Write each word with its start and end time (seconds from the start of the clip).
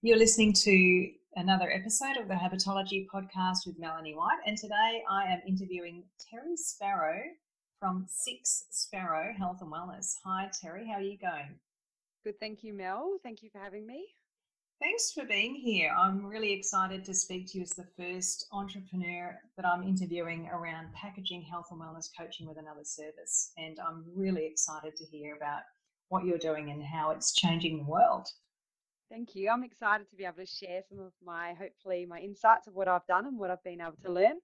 You're 0.00 0.16
listening 0.16 0.52
to 0.52 1.10
another 1.34 1.72
episode 1.72 2.18
of 2.18 2.28
the 2.28 2.34
Habitology 2.34 3.08
podcast 3.12 3.66
with 3.66 3.80
Melanie 3.80 4.14
White, 4.14 4.38
and 4.46 4.56
today 4.56 5.02
I 5.10 5.24
am 5.24 5.40
interviewing 5.44 6.04
Terri 6.22 6.56
Sparrow 6.56 7.20
from 7.80 8.06
Six 8.08 8.66
Sparrow 8.70 9.34
Health 9.36 9.58
and 9.60 9.72
Wellness. 9.72 10.14
Hi, 10.24 10.50
Terri, 10.54 10.86
how 10.86 10.98
are 10.98 11.00
you 11.00 11.18
going? 11.18 11.58
Good, 12.22 12.38
thank 12.38 12.62
you, 12.62 12.74
Mel. 12.74 13.18
Thank 13.24 13.42
you 13.42 13.50
for 13.50 13.58
having 13.58 13.88
me. 13.88 14.06
Thanks 14.80 15.10
for 15.10 15.24
being 15.24 15.56
here. 15.56 15.92
I'm 15.98 16.24
really 16.24 16.52
excited 16.52 17.04
to 17.04 17.12
speak 17.12 17.50
to 17.50 17.58
you 17.58 17.64
as 17.64 17.70
the 17.70 17.88
first 17.98 18.46
entrepreneur 18.52 19.36
that 19.56 19.66
I'm 19.66 19.82
interviewing 19.82 20.48
around 20.52 20.94
packaging 20.94 21.42
health 21.42 21.66
and 21.72 21.80
wellness 21.80 22.08
coaching 22.16 22.46
with 22.46 22.58
another 22.58 22.84
service. 22.84 23.50
And 23.58 23.78
I'm 23.80 24.04
really 24.14 24.46
excited 24.46 24.94
to 24.94 25.04
hear 25.06 25.34
about 25.34 25.62
what 26.08 26.24
you're 26.24 26.38
doing 26.38 26.70
and 26.70 26.84
how 26.84 27.10
it's 27.10 27.34
changing 27.34 27.78
the 27.78 27.90
world. 27.90 28.28
Thank 29.10 29.34
you. 29.34 29.48
I'm 29.48 29.64
excited 29.64 30.08
to 30.10 30.16
be 30.16 30.24
able 30.24 30.36
to 30.36 30.46
share 30.46 30.82
some 30.88 31.00
of 31.00 31.12
my, 31.24 31.54
hopefully, 31.54 32.04
my 32.06 32.18
insights 32.18 32.66
of 32.66 32.74
what 32.74 32.88
I've 32.88 33.06
done 33.06 33.26
and 33.26 33.38
what 33.38 33.50
I've 33.50 33.62
been 33.64 33.80
able 33.80 33.96
to 34.04 34.12
learn. 34.12 34.34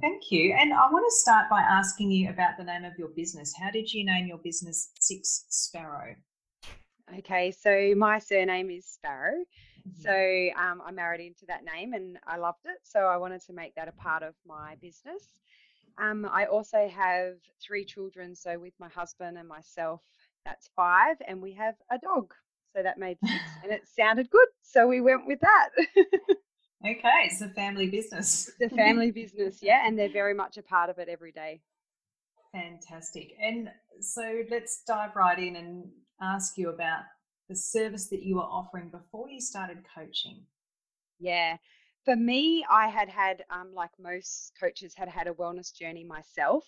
Thank 0.00 0.32
you. 0.32 0.54
And 0.58 0.72
I 0.72 0.90
want 0.90 1.06
to 1.06 1.16
start 1.16 1.48
by 1.48 1.60
asking 1.60 2.10
you 2.10 2.30
about 2.30 2.56
the 2.58 2.64
name 2.64 2.84
of 2.84 2.92
your 2.98 3.08
business. 3.08 3.54
How 3.58 3.70
did 3.70 3.92
you 3.92 4.04
name 4.04 4.26
your 4.26 4.38
business 4.38 4.90
Six 4.98 5.46
Sparrow? 5.48 6.16
Okay, 7.18 7.52
so 7.52 7.94
my 7.96 8.18
surname 8.18 8.70
is 8.70 8.86
Sparrow. 8.86 9.44
Mm-hmm. 9.88 10.02
So 10.02 10.60
um, 10.60 10.82
I 10.84 10.90
married 10.90 11.24
into 11.24 11.46
that 11.46 11.64
name 11.64 11.92
and 11.92 12.18
I 12.26 12.38
loved 12.38 12.64
it. 12.64 12.78
So 12.82 13.00
I 13.00 13.16
wanted 13.18 13.42
to 13.46 13.52
make 13.52 13.74
that 13.76 13.88
a 13.88 13.92
part 13.92 14.22
of 14.22 14.34
my 14.46 14.74
business. 14.82 15.22
Um, 15.96 16.28
I 16.30 16.46
also 16.46 16.88
have 16.88 17.34
three 17.62 17.84
children. 17.84 18.34
So 18.34 18.58
with 18.58 18.74
my 18.80 18.88
husband 18.88 19.38
and 19.38 19.46
myself, 19.46 20.02
that's 20.44 20.68
five. 20.74 21.16
And 21.26 21.40
we 21.40 21.52
have 21.52 21.76
a 21.90 21.98
dog. 21.98 22.34
So 22.74 22.82
that 22.82 22.98
made 22.98 23.18
sense. 23.24 23.40
and 23.62 23.72
it 23.72 23.82
sounded 23.86 24.30
good. 24.30 24.48
So 24.62 24.86
we 24.86 25.00
went 25.00 25.26
with 25.26 25.40
that. 25.40 25.68
okay, 26.86 27.20
it's 27.24 27.40
a 27.40 27.48
family 27.48 27.88
business. 27.88 28.50
It's 28.58 28.72
a 28.72 28.76
family 28.76 29.10
business, 29.10 29.58
yeah. 29.62 29.86
And 29.86 29.98
they're 29.98 30.12
very 30.12 30.34
much 30.34 30.56
a 30.56 30.62
part 30.62 30.90
of 30.90 30.98
it 30.98 31.08
every 31.08 31.32
day. 31.32 31.60
Fantastic. 32.52 33.34
And 33.40 33.68
so 34.00 34.42
let's 34.50 34.82
dive 34.86 35.16
right 35.16 35.38
in 35.38 35.56
and 35.56 35.84
ask 36.20 36.56
you 36.56 36.70
about 36.70 37.02
the 37.48 37.56
service 37.56 38.08
that 38.08 38.22
you 38.22 38.36
were 38.36 38.42
offering 38.42 38.88
before 38.88 39.28
you 39.28 39.40
started 39.40 39.78
coaching. 39.94 40.42
Yeah. 41.20 41.56
For 42.04 42.16
me, 42.16 42.64
I 42.70 42.88
had 42.88 43.08
had, 43.08 43.44
um, 43.50 43.72
like 43.74 43.90
most 43.98 44.52
coaches, 44.60 44.94
had 44.96 45.08
had 45.08 45.26
a 45.26 45.32
wellness 45.32 45.74
journey 45.74 46.04
myself. 46.04 46.64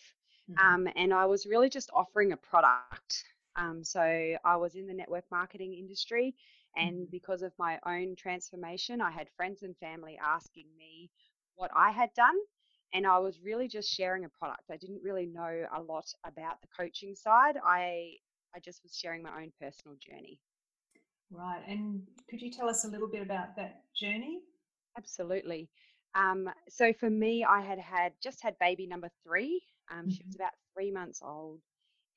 Mm-hmm. 0.50 0.74
Um, 0.74 0.88
and 0.96 1.12
I 1.12 1.26
was 1.26 1.46
really 1.46 1.68
just 1.68 1.90
offering 1.92 2.32
a 2.32 2.36
product. 2.36 3.24
Um, 3.56 3.82
so 3.82 4.00
I 4.00 4.56
was 4.56 4.74
in 4.74 4.86
the 4.86 4.94
network 4.94 5.24
marketing 5.30 5.74
industry. 5.74 6.34
And 6.76 6.96
mm-hmm. 6.96 7.10
because 7.10 7.42
of 7.42 7.52
my 7.58 7.78
own 7.86 8.16
transformation, 8.16 9.00
I 9.00 9.10
had 9.10 9.28
friends 9.36 9.62
and 9.62 9.76
family 9.78 10.18
asking 10.22 10.66
me 10.78 11.10
what 11.54 11.70
I 11.74 11.90
had 11.90 12.10
done. 12.14 12.36
And 12.92 13.06
I 13.06 13.18
was 13.18 13.40
really 13.42 13.66
just 13.66 13.90
sharing 13.90 14.24
a 14.24 14.28
product. 14.28 14.64
I 14.70 14.76
didn't 14.76 15.02
really 15.02 15.26
know 15.26 15.64
a 15.74 15.80
lot 15.80 16.06
about 16.24 16.60
the 16.60 16.68
coaching 16.76 17.14
side. 17.14 17.56
I 17.64 18.16
I 18.54 18.60
just 18.60 18.82
was 18.82 18.96
sharing 18.96 19.22
my 19.22 19.42
own 19.42 19.52
personal 19.60 19.96
journey. 19.98 20.38
Right. 21.30 21.62
And 21.68 22.02
could 22.30 22.40
you 22.40 22.50
tell 22.50 22.68
us 22.68 22.84
a 22.84 22.88
little 22.88 23.08
bit 23.08 23.20
about 23.20 23.56
that 23.56 23.82
journey? 23.94 24.40
Absolutely. 24.96 25.68
Um, 26.14 26.48
so 26.68 26.92
for 26.92 27.10
me, 27.10 27.44
I 27.44 27.60
had 27.60 27.78
had 27.78 28.12
just 28.22 28.42
had 28.42 28.58
baby 28.58 28.86
number 28.86 29.10
three. 29.24 29.62
Um, 29.90 29.98
mm-hmm. 29.98 30.10
She 30.10 30.22
was 30.24 30.34
mm-hmm. 30.34 30.42
about 30.42 30.52
three 30.74 30.90
months 30.90 31.20
old, 31.22 31.60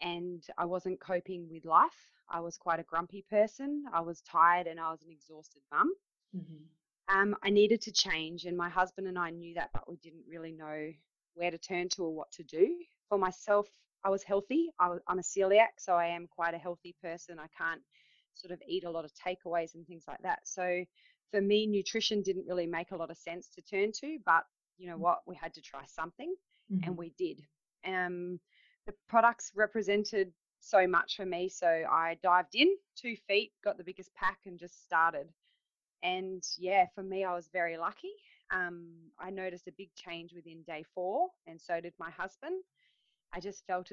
and 0.02 0.44
I 0.58 0.66
wasn't 0.66 1.00
coping 1.00 1.48
with 1.50 1.66
life. 1.66 2.12
I 2.30 2.40
was 2.40 2.58
quite 2.58 2.80
a 2.80 2.84
grumpy 2.84 3.26
person. 3.30 3.86
I 3.94 4.02
was 4.02 4.22
tired, 4.22 4.68
and 4.68 4.80
I 4.80 4.92
was 4.92 5.02
an 5.04 5.12
exhausted 5.12 5.62
mum. 5.72 5.92
Mm-hmm. 6.36 7.18
Um, 7.18 7.36
I 7.44 7.50
needed 7.50 7.82
to 7.82 7.92
change, 7.92 8.46
and 8.46 8.56
my 8.56 8.70
husband 8.70 9.08
and 9.08 9.18
I 9.18 9.32
knew 9.32 9.56
that, 9.56 9.72
but 9.74 9.90
we 9.90 9.98
didn't 9.98 10.26
really 10.30 10.52
know 10.52 10.92
where 11.34 11.52
to 11.52 11.58
turn 11.58 11.90
to 11.90 12.04
or 12.04 12.14
what 12.14 12.32
to 12.34 12.44
do. 12.44 12.76
For 13.08 13.18
myself, 13.18 13.68
I 14.04 14.10
was 14.10 14.24
healthy. 14.24 14.70
I 14.80 14.90
was, 14.90 15.00
I'm 15.08 15.20
a 15.20 15.24
celiac, 15.24 15.80
so 15.80 15.94
I 15.94 16.08
am 16.08 16.28
quite 16.28 16.54
a 16.54 16.60
healthy 16.60 16.96
person. 17.02 17.40
I 17.40 17.48
can't 17.58 17.82
sort 18.34 18.52
of 18.52 18.62
eat 18.68 18.84
a 18.84 18.90
lot 18.90 19.06
of 19.06 19.12
takeaways 19.14 19.76
and 19.76 19.86
things 19.86 20.06
like 20.08 20.22
that. 20.22 20.40
So 20.44 20.86
for 21.32 21.42
me, 21.42 21.68
nutrition 21.68 22.22
didn't 22.22 22.46
really 22.48 22.68
make 22.68 22.92
a 22.92 22.96
lot 22.96 23.12
of 23.12 23.18
sense 23.18 23.50
to 23.56 23.62
turn 23.62 23.92
to, 24.02 24.18
but 24.26 24.44
you 24.78 24.88
know 24.88 24.98
mm. 24.98 25.02
what? 25.02 25.20
We 25.26 25.36
had 25.36 25.54
to 25.56 25.62
try 25.62 25.82
something, 25.86 26.34
mm-hmm. 26.72 26.88
and 26.88 26.98
we 26.98 27.14
did. 27.18 27.42
Um, 27.86 28.40
the 28.90 28.96
products 29.08 29.52
represented 29.56 30.32
so 30.60 30.88
much 30.88 31.16
for 31.16 31.26
me, 31.26 31.48
so 31.48 31.68
I 31.68 32.18
dived 32.24 32.56
in 32.56 32.76
two 32.96 33.16
feet, 33.28 33.52
got 33.64 33.78
the 33.78 33.84
biggest 33.84 34.10
pack, 34.16 34.40
and 34.48 34.58
just 34.58 34.84
started. 34.84 35.28
And 36.02 36.44
yeah, 36.58 36.88
for 36.96 37.04
me, 37.04 37.24
I 37.24 37.36
was 37.36 37.50
very 37.54 37.78
lucky. 37.78 38.14
Um, 38.52 38.88
I 39.20 39.30
noticed 39.30 39.68
a 39.68 39.72
big 39.78 39.90
change 39.94 40.34
within 40.34 40.64
day 40.64 40.84
four, 40.96 41.28
and 41.46 41.62
so 41.62 41.80
did 41.80 41.94
my 42.00 42.10
husband. 42.10 42.64
I 43.32 43.40
just 43.40 43.64
felt, 43.68 43.92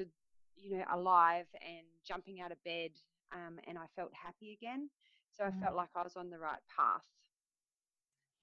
you 0.55 0.77
know, 0.77 0.83
alive 0.91 1.45
and 1.61 1.85
jumping 2.03 2.41
out 2.41 2.51
of 2.51 2.63
bed, 2.63 2.89
um, 3.31 3.59
and 3.67 3.77
I 3.77 3.85
felt 3.95 4.11
happy 4.13 4.57
again. 4.59 4.89
So 5.37 5.43
I 5.43 5.51
felt 5.61 5.73
mm. 5.73 5.77
like 5.77 5.89
I 5.95 6.01
was 6.01 6.15
on 6.15 6.31
the 6.31 6.39
right 6.39 6.63
path. 6.75 7.03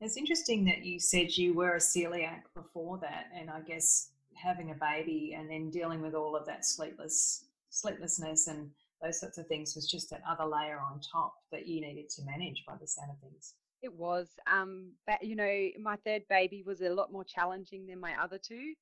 It's 0.00 0.16
interesting 0.16 0.64
that 0.66 0.84
you 0.84 1.00
said 1.00 1.36
you 1.36 1.52
were 1.54 1.74
a 1.74 1.78
celiac 1.78 2.42
before 2.54 2.98
that, 2.98 3.26
and 3.34 3.50
I 3.50 3.60
guess 3.60 4.10
having 4.34 4.70
a 4.70 4.74
baby 4.74 5.36
and 5.38 5.50
then 5.50 5.70
dealing 5.70 6.00
with 6.00 6.14
all 6.14 6.36
of 6.36 6.46
that 6.46 6.64
sleepless 6.64 7.46
sleeplessness 7.70 8.46
and 8.46 8.70
those 9.02 9.20
sorts 9.20 9.36
of 9.36 9.46
things 9.46 9.74
was 9.74 9.90
just 9.90 10.08
that 10.10 10.22
other 10.28 10.44
layer 10.44 10.78
on 10.78 11.00
top 11.00 11.34
that 11.50 11.66
you 11.66 11.80
needed 11.80 12.08
to 12.08 12.22
manage 12.24 12.64
by 12.66 12.74
the 12.80 12.86
sound 12.86 13.10
of 13.10 13.18
things. 13.18 13.54
It 13.82 13.92
was, 13.92 14.28
um, 14.50 14.92
but 15.06 15.22
you 15.22 15.36
know, 15.36 15.68
my 15.82 15.96
third 16.06 16.22
baby 16.30 16.62
was 16.64 16.80
a 16.80 16.88
lot 16.88 17.12
more 17.12 17.24
challenging 17.24 17.86
than 17.86 18.00
my 18.00 18.14
other 18.22 18.38
two. 18.38 18.72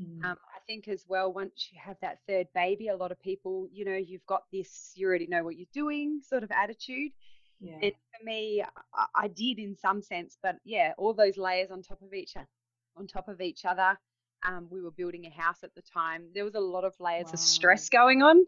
Mm. 0.00 0.24
Um, 0.24 0.36
I 0.54 0.60
think 0.66 0.86
as 0.86 1.04
well, 1.08 1.32
once 1.32 1.68
you 1.72 1.80
have 1.82 1.96
that 2.00 2.18
third 2.28 2.46
baby, 2.54 2.88
a 2.88 2.96
lot 2.96 3.10
of 3.10 3.20
people, 3.20 3.68
you 3.72 3.84
know, 3.84 3.96
you've 3.96 4.26
got 4.26 4.44
this, 4.52 4.92
you 4.94 5.08
already 5.08 5.26
know 5.26 5.42
what 5.42 5.56
you're 5.56 5.66
doing 5.72 6.20
sort 6.26 6.44
of 6.44 6.50
attitude. 6.50 7.10
Yeah. 7.60 7.78
And 7.82 7.92
for 7.92 8.24
me, 8.24 8.62
I, 8.94 9.06
I 9.16 9.28
did 9.28 9.58
in 9.58 9.76
some 9.76 10.02
sense, 10.02 10.38
but 10.42 10.56
yeah, 10.64 10.92
all 10.98 11.14
those 11.14 11.36
layers 11.36 11.70
on 11.70 11.82
top 11.82 12.02
of 12.02 12.12
each 12.12 12.34
on 12.96 13.06
top 13.06 13.28
of 13.28 13.40
each 13.40 13.64
other. 13.64 13.98
Um, 14.44 14.66
we 14.70 14.80
were 14.80 14.90
building 14.90 15.26
a 15.26 15.30
house 15.30 15.58
at 15.62 15.74
the 15.74 15.82
time. 15.82 16.24
There 16.34 16.44
was 16.44 16.54
a 16.54 16.60
lot 16.60 16.84
of 16.84 16.94
layers 16.98 17.26
wow. 17.26 17.32
of 17.34 17.38
stress 17.40 17.88
going 17.88 18.22
on. 18.22 18.44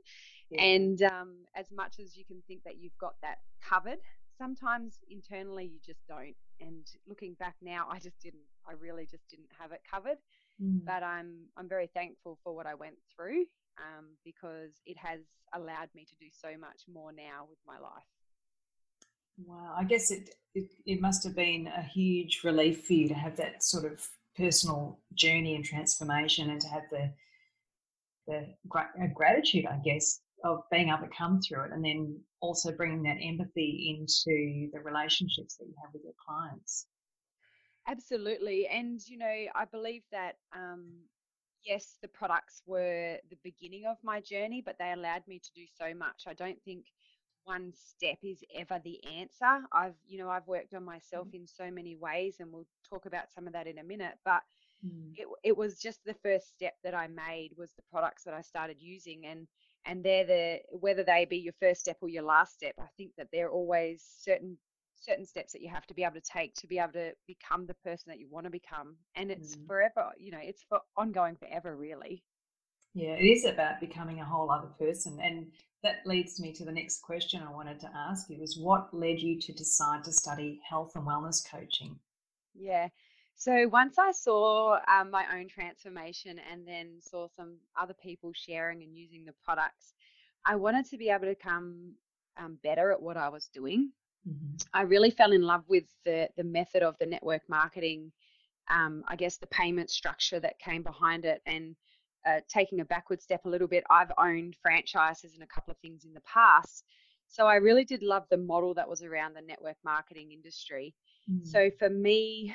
Yeah. 0.50 0.62
And 0.62 1.02
um, 1.02 1.34
as 1.54 1.70
much 1.70 1.98
as 1.98 2.16
you 2.16 2.24
can 2.24 2.42
think 2.46 2.64
that 2.64 2.78
you've 2.78 2.96
got 2.98 3.14
that 3.22 3.38
covered, 3.62 3.98
sometimes 4.38 4.98
internally 5.08 5.64
you 5.64 5.78
just 5.84 6.06
don't. 6.06 6.34
And 6.60 6.86
looking 7.06 7.34
back 7.34 7.56
now, 7.62 7.86
I 7.90 7.98
just 7.98 8.20
didn't. 8.20 8.42
I 8.66 8.72
really 8.72 9.06
just 9.06 9.28
didn't 9.28 9.50
have 9.58 9.72
it 9.72 9.80
covered. 9.88 10.18
Mm. 10.62 10.84
But 10.84 11.02
I'm 11.02 11.46
I'm 11.56 11.68
very 11.68 11.88
thankful 11.88 12.38
for 12.44 12.54
what 12.54 12.66
I 12.66 12.74
went 12.74 12.96
through 13.14 13.44
um, 13.78 14.06
because 14.24 14.72
it 14.86 14.96
has 14.98 15.20
allowed 15.54 15.88
me 15.94 16.04
to 16.04 16.16
do 16.16 16.26
so 16.30 16.48
much 16.58 16.82
more 16.92 17.12
now 17.12 17.46
with 17.48 17.58
my 17.66 17.78
life. 17.78 18.04
Wow, 19.44 19.74
I 19.76 19.84
guess 19.84 20.10
it, 20.10 20.30
it, 20.54 20.70
it 20.86 21.00
must 21.00 21.24
have 21.24 21.34
been 21.34 21.66
a 21.66 21.82
huge 21.82 22.42
relief 22.44 22.86
for 22.86 22.92
you 22.92 23.08
to 23.08 23.14
have 23.14 23.36
that 23.36 23.64
sort 23.64 23.84
of 23.84 24.06
personal 24.36 25.00
journey 25.14 25.54
and 25.54 25.64
transformation, 25.64 26.50
and 26.50 26.60
to 26.60 26.68
have 26.68 26.82
the 26.90 27.12
the 28.26 28.46
gra- 28.68 28.90
gratitude, 29.14 29.66
I 29.66 29.78
guess, 29.84 30.20
of 30.44 30.62
being 30.70 30.88
able 30.88 31.02
to 31.02 31.16
come 31.16 31.40
through 31.40 31.64
it, 31.64 31.72
and 31.72 31.84
then 31.84 32.18
also 32.40 32.72
bringing 32.72 33.02
that 33.02 33.18
empathy 33.22 33.98
into 33.98 34.70
the 34.72 34.80
relationships 34.80 35.56
that 35.56 35.66
you 35.66 35.74
have 35.82 35.92
with 35.92 36.02
your 36.04 36.14
clients. 36.26 36.86
Absolutely. 37.86 38.66
And, 38.66 38.98
you 39.06 39.18
know, 39.18 39.26
I 39.54 39.66
believe 39.70 40.04
that, 40.10 40.36
um, 40.54 40.90
yes, 41.62 41.98
the 42.00 42.08
products 42.08 42.62
were 42.66 43.18
the 43.28 43.36
beginning 43.44 43.84
of 43.84 43.98
my 44.02 44.20
journey, 44.20 44.62
but 44.64 44.76
they 44.78 44.92
allowed 44.92 45.26
me 45.28 45.38
to 45.38 45.50
do 45.54 45.66
so 45.78 45.92
much. 45.94 46.24
I 46.26 46.32
don't 46.32 46.62
think 46.64 46.86
one 47.44 47.72
step 47.74 48.18
is 48.22 48.42
ever 48.54 48.80
the 48.84 49.00
answer. 49.04 49.64
I've, 49.72 49.94
you 50.06 50.18
know, 50.18 50.30
I've 50.30 50.46
worked 50.46 50.74
on 50.74 50.84
myself 50.84 51.28
mm. 51.28 51.34
in 51.34 51.46
so 51.46 51.70
many 51.70 51.96
ways, 51.96 52.36
and 52.40 52.52
we'll 52.52 52.66
talk 52.88 53.06
about 53.06 53.32
some 53.34 53.46
of 53.46 53.52
that 53.52 53.66
in 53.66 53.78
a 53.78 53.84
minute. 53.84 54.14
But 54.24 54.42
mm. 54.84 55.12
it, 55.14 55.26
it 55.42 55.56
was 55.56 55.78
just 55.78 56.04
the 56.04 56.14
first 56.22 56.48
step 56.54 56.74
that 56.82 56.94
I 56.94 57.08
made 57.08 57.50
was 57.56 57.72
the 57.72 57.82
products 57.90 58.24
that 58.24 58.34
I 58.34 58.40
started 58.40 58.76
using, 58.80 59.26
and 59.26 59.46
and 59.86 60.02
they're 60.02 60.26
the 60.26 60.58
whether 60.70 61.04
they 61.04 61.24
be 61.24 61.38
your 61.38 61.54
first 61.60 61.80
step 61.80 61.98
or 62.00 62.08
your 62.08 62.24
last 62.24 62.54
step. 62.54 62.74
I 62.78 62.88
think 62.96 63.12
that 63.18 63.28
they're 63.32 63.50
always 63.50 64.04
certain 64.20 64.58
certain 64.96 65.26
steps 65.26 65.52
that 65.52 65.60
you 65.60 65.68
have 65.68 65.86
to 65.86 65.94
be 65.94 66.02
able 66.02 66.14
to 66.14 66.20
take 66.20 66.54
to 66.54 66.66
be 66.66 66.78
able 66.78 66.92
to 66.92 67.12
become 67.26 67.66
the 67.66 67.74
person 67.74 68.04
that 68.06 68.18
you 68.18 68.26
want 68.30 68.44
to 68.44 68.50
become 68.50 68.96
and 69.16 69.30
it's 69.30 69.56
mm. 69.56 69.66
forever 69.66 70.10
you 70.16 70.30
know 70.30 70.38
it's 70.40 70.64
for 70.68 70.80
ongoing 70.96 71.36
forever 71.36 71.76
really 71.76 72.22
yeah 72.94 73.14
it 73.14 73.24
is 73.24 73.44
about 73.44 73.80
becoming 73.80 74.20
a 74.20 74.24
whole 74.24 74.50
other 74.50 74.68
person 74.78 75.18
and 75.22 75.46
that 75.84 76.04
leads 76.04 76.40
me 76.40 76.52
to 76.52 76.64
the 76.64 76.72
next 76.72 77.02
question 77.02 77.40
i 77.46 77.52
wanted 77.52 77.78
to 77.78 77.88
ask 77.94 78.28
you 78.28 78.42
is 78.42 78.58
what 78.58 78.92
led 78.92 79.20
you 79.20 79.38
to 79.38 79.52
decide 79.52 80.02
to 80.02 80.12
study 80.12 80.58
health 80.68 80.92
and 80.96 81.06
wellness 81.06 81.48
coaching 81.48 81.96
yeah 82.54 82.88
so 83.36 83.68
once 83.68 83.96
i 83.98 84.10
saw 84.10 84.78
um, 84.88 85.10
my 85.10 85.24
own 85.36 85.46
transformation 85.46 86.40
and 86.50 86.66
then 86.66 86.88
saw 87.00 87.28
some 87.36 87.56
other 87.80 87.94
people 88.02 88.32
sharing 88.34 88.82
and 88.82 88.96
using 88.96 89.24
the 89.24 89.34
products 89.44 89.92
i 90.44 90.56
wanted 90.56 90.84
to 90.84 90.96
be 90.96 91.10
able 91.10 91.26
to 91.26 91.36
come 91.36 91.92
um, 92.38 92.58
better 92.64 92.90
at 92.90 93.00
what 93.00 93.16
i 93.16 93.28
was 93.28 93.48
doing 93.52 93.92
mm-hmm. 94.28 94.56
I 94.72 94.82
really 94.82 95.10
fell 95.10 95.32
in 95.32 95.42
love 95.42 95.64
with 95.68 95.84
the 96.04 96.28
the 96.36 96.44
method 96.44 96.82
of 96.82 96.96
the 96.98 97.06
network 97.06 97.42
marketing. 97.48 98.12
Um, 98.70 99.04
I 99.06 99.16
guess 99.16 99.36
the 99.36 99.46
payment 99.48 99.90
structure 99.90 100.40
that 100.40 100.58
came 100.58 100.82
behind 100.82 101.26
it, 101.26 101.42
and 101.44 101.76
uh, 102.26 102.40
taking 102.48 102.80
a 102.80 102.84
backward 102.84 103.22
step 103.22 103.44
a 103.44 103.48
little 103.48 103.68
bit, 103.68 103.84
I've 103.90 104.12
owned 104.18 104.56
franchises 104.62 105.34
and 105.34 105.42
a 105.42 105.46
couple 105.46 105.72
of 105.72 105.78
things 105.78 106.04
in 106.04 106.14
the 106.14 106.20
past. 106.20 106.84
So 107.28 107.46
I 107.46 107.56
really 107.56 107.84
did 107.84 108.02
love 108.02 108.24
the 108.30 108.36
model 108.36 108.74
that 108.74 108.88
was 108.88 109.02
around 109.02 109.34
the 109.34 109.42
network 109.42 109.76
marketing 109.84 110.32
industry. 110.32 110.94
Mm. 111.30 111.46
So 111.46 111.70
for 111.78 111.90
me, 111.90 112.54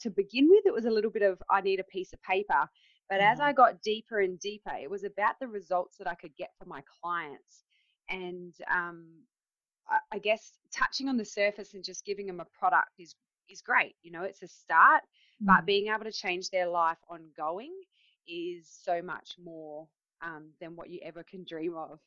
to 0.00 0.10
begin 0.10 0.48
with, 0.48 0.66
it 0.66 0.74
was 0.74 0.84
a 0.84 0.90
little 0.90 1.10
bit 1.10 1.22
of 1.22 1.42
I 1.50 1.60
need 1.60 1.80
a 1.80 1.84
piece 1.84 2.12
of 2.12 2.22
paper. 2.22 2.68
But 3.08 3.20
mm. 3.20 3.30
as 3.30 3.38
mm-hmm. 3.38 3.48
I 3.48 3.52
got 3.52 3.82
deeper 3.82 4.20
and 4.20 4.38
deeper, 4.38 4.72
it 4.80 4.90
was 4.90 5.04
about 5.04 5.38
the 5.40 5.48
results 5.48 5.96
that 5.98 6.08
I 6.08 6.14
could 6.14 6.34
get 6.36 6.50
for 6.58 6.66
my 6.66 6.82
clients. 7.02 7.64
And 8.08 8.54
um, 8.72 9.06
I, 9.88 9.98
I 10.12 10.18
guess 10.18 10.52
touching 10.72 11.08
on 11.08 11.16
the 11.16 11.24
surface 11.24 11.74
and 11.74 11.84
just 11.84 12.04
giving 12.04 12.26
them 12.26 12.40
a 12.40 12.46
product 12.58 12.92
is 12.98 13.14
is 13.50 13.60
great. 13.60 13.94
You 14.02 14.12
know, 14.12 14.22
it's 14.22 14.42
a 14.42 14.48
start, 14.48 15.02
mm. 15.42 15.46
but 15.46 15.66
being 15.66 15.88
able 15.88 16.04
to 16.04 16.12
change 16.12 16.50
their 16.50 16.68
life 16.68 16.98
ongoing 17.08 17.74
is 18.26 18.68
so 18.84 19.02
much 19.02 19.34
more 19.42 19.88
um, 20.22 20.50
than 20.60 20.76
what 20.76 20.90
you 20.90 21.00
ever 21.02 21.22
can 21.22 21.44
dream 21.44 21.74
of. 21.76 21.98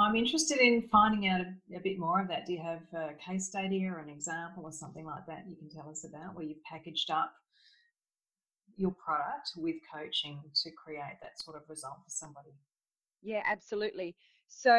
I'm 0.00 0.14
interested 0.14 0.58
in 0.58 0.82
finding 0.92 1.28
out 1.28 1.40
a, 1.40 1.76
a, 1.76 1.80
bit 1.80 1.98
more 1.98 2.20
of 2.20 2.28
that. 2.28 2.46
Do 2.46 2.52
you 2.52 2.62
have 2.62 2.82
a 2.94 3.14
case 3.14 3.46
study 3.46 3.84
or 3.84 3.98
an 3.98 4.08
example 4.08 4.62
or 4.64 4.70
something 4.70 5.04
like 5.04 5.26
that 5.26 5.44
you 5.48 5.56
can 5.56 5.68
tell 5.68 5.90
us 5.90 6.04
about 6.04 6.36
where 6.36 6.44
you've 6.44 6.62
packaged 6.62 7.10
up 7.10 7.32
your 8.76 8.92
product 8.92 9.50
with 9.56 9.74
coaching 9.92 10.40
to 10.54 10.70
create 10.70 11.18
that 11.20 11.40
sort 11.42 11.56
of 11.56 11.62
result 11.68 11.96
for 12.04 12.10
somebody? 12.10 12.50
Yeah, 13.22 13.42
absolutely. 13.44 14.14
So 14.46 14.70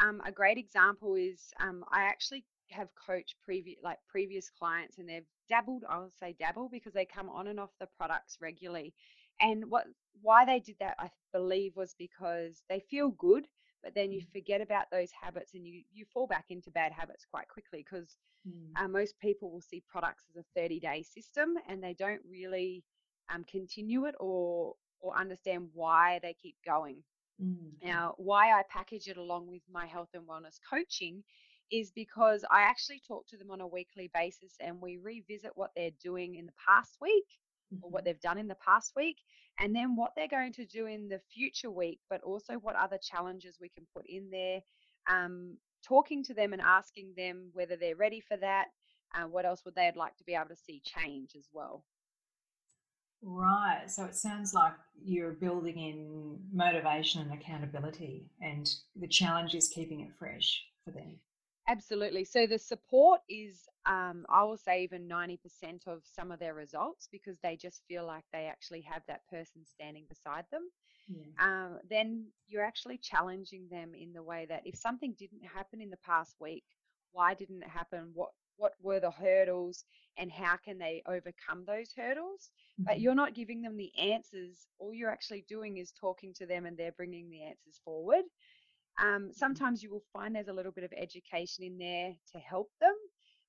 um, 0.00 0.20
a 0.26 0.30
great 0.30 0.58
example 0.58 1.14
is 1.14 1.52
um, 1.58 1.82
I 1.90 2.02
actually 2.02 2.44
have 2.70 2.88
coached 2.94 3.36
previous 3.42 3.78
like 3.82 3.98
previous 4.08 4.50
clients 4.50 4.98
and 4.98 5.08
they've 5.08 5.24
dabbled. 5.48 5.84
I'll 5.88 6.12
say 6.20 6.34
dabble 6.38 6.68
because 6.68 6.92
they 6.92 7.06
come 7.06 7.28
on 7.30 7.46
and 7.46 7.58
off 7.58 7.70
the 7.80 7.88
products 7.96 8.38
regularly. 8.40 8.92
And 9.40 9.70
what 9.70 9.86
why 10.22 10.44
they 10.44 10.60
did 10.60 10.76
that, 10.80 10.96
I 10.98 11.10
believe, 11.32 11.76
was 11.76 11.94
because 11.98 12.62
they 12.68 12.80
feel 12.80 13.10
good 13.10 13.46
but 13.86 13.94
then 13.94 14.10
you 14.10 14.20
mm. 14.20 14.32
forget 14.32 14.60
about 14.60 14.90
those 14.90 15.10
habits 15.12 15.54
and 15.54 15.64
you 15.64 15.82
you 15.92 16.04
fall 16.04 16.26
back 16.26 16.46
into 16.50 16.72
bad 16.72 16.90
habits 16.90 17.24
quite 17.30 17.46
quickly 17.46 17.84
because 17.88 18.16
mm. 18.46 18.52
uh, 18.76 18.88
most 18.88 19.18
people 19.20 19.50
will 19.50 19.60
see 19.60 19.80
products 19.88 20.24
as 20.28 20.42
a 20.42 20.60
30 20.60 20.80
day 20.80 21.02
system 21.02 21.54
and 21.68 21.80
they 21.80 21.94
don't 21.94 22.20
really 22.28 22.82
um, 23.32 23.44
continue 23.44 24.06
it 24.06 24.16
or 24.18 24.74
or 25.00 25.16
understand 25.16 25.68
why 25.72 26.18
they 26.22 26.34
keep 26.34 26.56
going 26.66 26.96
mm. 27.40 27.54
now 27.82 28.12
why 28.16 28.50
i 28.58 28.62
package 28.68 29.06
it 29.06 29.16
along 29.16 29.46
with 29.46 29.62
my 29.72 29.86
health 29.86 30.08
and 30.14 30.26
wellness 30.26 30.58
coaching 30.68 31.22
is 31.70 31.92
because 31.92 32.44
i 32.50 32.62
actually 32.62 33.00
talk 33.06 33.24
to 33.28 33.36
them 33.36 33.52
on 33.52 33.60
a 33.60 33.66
weekly 33.66 34.10
basis 34.12 34.54
and 34.58 34.80
we 34.80 34.96
revisit 34.96 35.52
what 35.54 35.70
they're 35.76 35.90
doing 36.02 36.36
in 36.36 36.46
the 36.46 36.52
past 36.66 36.96
week. 37.00 37.24
Or 37.82 37.90
what 37.90 38.00
mm-hmm. 38.00 38.06
they've 38.06 38.20
done 38.20 38.38
in 38.38 38.48
the 38.48 38.56
past 38.56 38.92
week, 38.96 39.18
and 39.58 39.74
then 39.74 39.96
what 39.96 40.12
they're 40.16 40.28
going 40.28 40.52
to 40.54 40.66
do 40.66 40.86
in 40.86 41.08
the 41.08 41.20
future 41.32 41.70
week, 41.70 42.00
but 42.08 42.22
also 42.22 42.54
what 42.54 42.76
other 42.76 42.98
challenges 42.98 43.58
we 43.60 43.68
can 43.68 43.86
put 43.94 44.06
in 44.08 44.30
there. 44.30 44.60
Um, 45.08 45.56
talking 45.86 46.24
to 46.24 46.34
them 46.34 46.52
and 46.52 46.62
asking 46.62 47.14
them 47.16 47.50
whether 47.52 47.76
they're 47.76 47.96
ready 47.96 48.20
for 48.20 48.36
that. 48.36 48.66
Uh, 49.14 49.28
what 49.28 49.46
else 49.46 49.64
would 49.64 49.74
they 49.74 49.90
like 49.94 50.16
to 50.16 50.24
be 50.24 50.34
able 50.34 50.48
to 50.48 50.56
see 50.56 50.82
change 50.84 51.30
as 51.36 51.48
well? 51.52 51.84
Right. 53.22 53.84
So 53.88 54.04
it 54.04 54.14
sounds 54.14 54.52
like 54.52 54.74
you're 55.02 55.32
building 55.32 55.78
in 55.78 56.38
motivation 56.52 57.22
and 57.22 57.32
accountability, 57.32 58.30
and 58.40 58.68
the 58.94 59.08
challenge 59.08 59.54
is 59.54 59.68
keeping 59.68 60.00
it 60.00 60.10
fresh 60.18 60.62
for 60.84 60.90
them. 60.90 61.18
Absolutely. 61.68 62.24
So 62.24 62.46
the 62.46 62.58
support 62.58 63.20
is, 63.28 63.62
um, 63.86 64.26
I 64.28 64.42
will 64.44 64.56
say, 64.56 64.82
even 64.82 65.08
90% 65.08 65.86
of 65.86 66.02
some 66.04 66.32
of 66.32 66.38
their 66.38 66.54
results 66.54 67.08
because 67.10 67.38
they 67.42 67.56
just 67.56 67.82
feel 67.88 68.04
like 68.04 68.24
they 68.32 68.46
actually 68.46 68.82
have 68.82 69.02
that 69.06 69.20
person 69.30 69.62
standing 69.64 70.04
beside 70.08 70.44
them. 70.50 70.68
Yeah. 71.08 71.24
Um, 71.38 71.78
then 71.88 72.26
you're 72.48 72.64
actually 72.64 72.98
challenging 72.98 73.68
them 73.70 73.92
in 73.94 74.12
the 74.12 74.22
way 74.22 74.46
that 74.48 74.62
if 74.64 74.76
something 74.76 75.14
didn't 75.18 75.44
happen 75.44 75.80
in 75.80 75.90
the 75.90 75.98
past 76.04 76.34
week, 76.40 76.64
why 77.12 77.34
didn't 77.34 77.62
it 77.62 77.68
happen? 77.68 78.10
What 78.12 78.30
what 78.58 78.72
were 78.82 79.00
the 79.00 79.10
hurdles 79.10 79.84
and 80.16 80.32
how 80.32 80.56
can 80.56 80.78
they 80.78 81.02
overcome 81.06 81.64
those 81.66 81.92
hurdles? 81.94 82.50
Mm-hmm. 82.80 82.84
But 82.84 83.00
you're 83.00 83.14
not 83.14 83.34
giving 83.34 83.62
them 83.62 83.76
the 83.76 83.92
answers. 83.98 84.66
All 84.78 84.94
you're 84.94 85.10
actually 85.10 85.44
doing 85.48 85.76
is 85.76 85.92
talking 85.92 86.32
to 86.34 86.46
them 86.46 86.66
and 86.66 86.76
they're 86.76 86.92
bringing 86.92 87.28
the 87.28 87.42
answers 87.42 87.80
forward. 87.84 88.24
Um, 88.98 89.06
mm-hmm. 89.06 89.32
sometimes 89.32 89.82
you 89.82 89.90
will 89.90 90.04
find 90.12 90.34
there's 90.34 90.48
a 90.48 90.54
little 90.54 90.72
bit 90.72 90.84
of 90.84 90.92
education 90.96 91.64
in 91.64 91.78
there 91.78 92.14
to 92.32 92.38
help 92.38 92.70
them, 92.80 92.94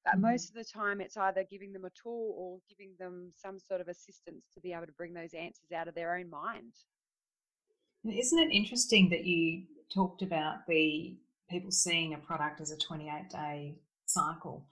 but 0.08 0.20
mm-hmm. 0.20 0.32
most 0.32 0.50
of 0.50 0.56
the 0.56 0.64
time 0.64 1.02
it's 1.02 1.18
either 1.18 1.44
giving 1.50 1.74
them 1.74 1.86
a 1.86 1.90
tool 1.90 2.34
or 2.38 2.60
giving 2.70 2.94
them 2.98 3.30
some 3.36 3.60
sort 3.60 3.82
of 3.82 3.88
assistance 3.88 4.46
to 4.54 4.62
be 4.62 4.74
able 4.74 4.86
to 4.86 4.94
bring 4.94 5.14
those 5.14 5.34
answers 5.34 5.72
out 5.76 5.88
of 5.88 5.96
their 5.96 6.16
own 6.16 6.30
mind. 6.30 6.74
Isn't 8.06 8.40
it 8.40 8.52
interesting 8.52 9.10
that 9.10 9.26
you 9.26 9.64
talked 9.94 10.22
about 10.22 10.66
the 10.68 11.18
people 11.50 11.72
seeing 11.72 12.14
a 12.14 12.18
product 12.18 12.62
as 12.62 12.72
a 12.72 12.78
28 12.78 13.30
day 13.30 13.76
cycle? 14.06 14.66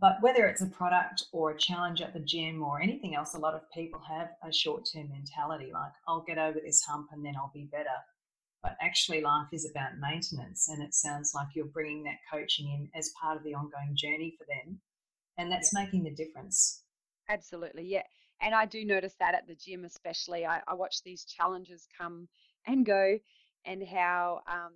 But 0.00 0.18
whether 0.20 0.46
it's 0.46 0.62
a 0.62 0.66
product 0.66 1.24
or 1.32 1.50
a 1.50 1.58
challenge 1.58 2.00
at 2.00 2.14
the 2.14 2.20
gym 2.20 2.62
or 2.62 2.80
anything 2.80 3.16
else, 3.16 3.34
a 3.34 3.38
lot 3.38 3.54
of 3.54 3.62
people 3.74 4.00
have 4.08 4.28
a 4.48 4.52
short 4.52 4.88
term 4.92 5.08
mentality 5.10 5.70
like, 5.72 5.90
I'll 6.06 6.22
get 6.22 6.38
over 6.38 6.60
this 6.60 6.84
hump 6.84 7.08
and 7.12 7.24
then 7.24 7.34
I'll 7.36 7.50
be 7.52 7.68
better 7.72 7.88
but 8.62 8.76
actually 8.80 9.20
life 9.20 9.48
is 9.52 9.68
about 9.70 9.98
maintenance 9.98 10.68
and 10.68 10.82
it 10.82 10.94
sounds 10.94 11.32
like 11.34 11.48
you're 11.54 11.66
bringing 11.66 12.02
that 12.04 12.18
coaching 12.30 12.70
in 12.70 12.88
as 12.98 13.12
part 13.20 13.36
of 13.36 13.44
the 13.44 13.54
ongoing 13.54 13.94
journey 13.94 14.34
for 14.38 14.44
them 14.44 14.78
and 15.38 15.50
that's 15.50 15.72
yeah. 15.74 15.82
making 15.84 16.04
the 16.04 16.10
difference 16.10 16.82
absolutely 17.28 17.84
yeah 17.84 18.02
and 18.40 18.54
i 18.54 18.66
do 18.66 18.84
notice 18.84 19.14
that 19.18 19.34
at 19.34 19.46
the 19.46 19.54
gym 19.54 19.84
especially 19.84 20.44
i, 20.46 20.60
I 20.68 20.74
watch 20.74 21.02
these 21.02 21.24
challenges 21.24 21.86
come 21.98 22.28
and 22.66 22.84
go 22.84 23.18
and 23.64 23.86
how 23.86 24.40
um, 24.46 24.72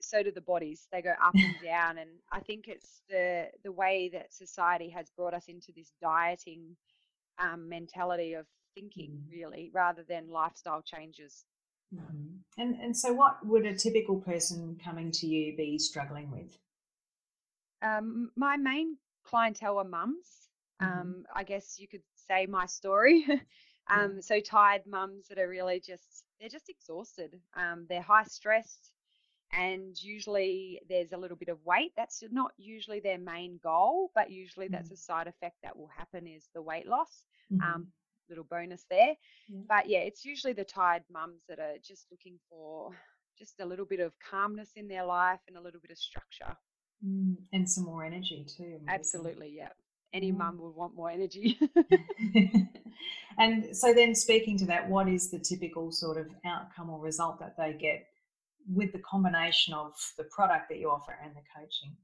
so 0.00 0.22
do 0.22 0.32
the 0.32 0.40
bodies 0.40 0.86
they 0.92 1.02
go 1.02 1.12
up 1.22 1.34
and 1.34 1.54
down 1.64 1.98
and 1.98 2.10
i 2.32 2.40
think 2.40 2.68
it's 2.68 3.02
the 3.08 3.48
the 3.62 3.72
way 3.72 4.10
that 4.12 4.32
society 4.32 4.88
has 4.90 5.10
brought 5.16 5.34
us 5.34 5.46
into 5.48 5.72
this 5.74 5.92
dieting 6.00 6.76
um, 7.38 7.68
mentality 7.68 8.34
of 8.34 8.46
thinking 8.74 9.10
mm. 9.10 9.32
really 9.32 9.70
rather 9.72 10.04
than 10.08 10.28
lifestyle 10.28 10.82
changes 10.82 11.44
Mm-hmm. 11.94 12.60
And 12.62 12.76
and 12.80 12.96
so, 12.96 13.12
what 13.12 13.44
would 13.44 13.66
a 13.66 13.74
typical 13.74 14.20
person 14.20 14.78
coming 14.82 15.10
to 15.12 15.26
you 15.26 15.56
be 15.56 15.78
struggling 15.78 16.30
with? 16.30 16.56
Um, 17.82 18.30
my 18.36 18.56
main 18.56 18.96
clientele 19.24 19.78
are 19.78 19.84
mums. 19.84 20.48
Mm-hmm. 20.82 21.00
Um, 21.00 21.24
I 21.34 21.44
guess 21.44 21.78
you 21.78 21.88
could 21.88 22.02
say 22.28 22.46
my 22.46 22.66
story. 22.66 23.24
um, 23.90 24.14
yeah. 24.14 24.20
So 24.20 24.40
tired 24.40 24.82
mums 24.86 25.28
that 25.28 25.38
are 25.38 25.48
really 25.48 25.80
just 25.80 26.24
they're 26.40 26.48
just 26.48 26.68
exhausted. 26.68 27.40
Um, 27.56 27.86
they're 27.88 28.02
high 28.02 28.24
stressed, 28.24 28.92
and 29.52 30.00
usually 30.00 30.80
there's 30.88 31.12
a 31.12 31.18
little 31.18 31.36
bit 31.36 31.48
of 31.48 31.64
weight. 31.64 31.92
That's 31.96 32.22
not 32.30 32.52
usually 32.56 33.00
their 33.00 33.18
main 33.18 33.58
goal, 33.62 34.10
but 34.14 34.30
usually 34.30 34.66
mm-hmm. 34.66 34.74
that's 34.74 34.90
a 34.92 34.96
side 34.96 35.26
effect 35.26 35.56
that 35.62 35.76
will 35.76 35.90
happen 35.96 36.26
is 36.26 36.48
the 36.54 36.62
weight 36.62 36.86
loss. 36.86 37.24
Little 38.28 38.44
bonus 38.44 38.84
there. 38.90 39.14
Yeah. 39.48 39.60
But 39.68 39.88
yeah, 39.88 40.00
it's 40.00 40.24
usually 40.24 40.52
the 40.52 40.64
tired 40.64 41.02
mums 41.12 41.42
that 41.48 41.58
are 41.58 41.76
just 41.82 42.06
looking 42.10 42.38
for 42.48 42.90
just 43.38 43.60
a 43.60 43.66
little 43.66 43.84
bit 43.84 44.00
of 44.00 44.12
calmness 44.30 44.70
in 44.76 44.88
their 44.88 45.04
life 45.04 45.40
and 45.48 45.56
a 45.56 45.60
little 45.60 45.80
bit 45.80 45.90
of 45.90 45.98
structure. 45.98 46.56
Mm, 47.06 47.36
and 47.52 47.68
some 47.68 47.84
more 47.84 48.04
energy 48.04 48.46
too. 48.56 48.80
Absolutely, 48.88 49.52
yeah. 49.56 49.68
Any 50.12 50.32
mm. 50.32 50.38
mum 50.38 50.58
would 50.60 50.74
want 50.74 50.94
more 50.94 51.10
energy. 51.10 51.58
and 53.38 53.66
so 53.76 53.92
then 53.92 54.14
speaking 54.14 54.56
to 54.58 54.66
that, 54.66 54.88
what 54.88 55.08
is 55.08 55.30
the 55.30 55.38
typical 55.38 55.90
sort 55.90 56.18
of 56.18 56.26
outcome 56.46 56.90
or 56.90 57.00
result 57.00 57.40
that 57.40 57.56
they 57.58 57.72
get 57.72 58.06
with 58.72 58.92
the 58.92 59.00
combination 59.00 59.74
of 59.74 59.92
the 60.16 60.24
product 60.24 60.68
that 60.70 60.78
you 60.78 60.90
offer 60.90 61.18
and 61.22 61.32
the 61.34 61.42
coaching? 61.54 61.96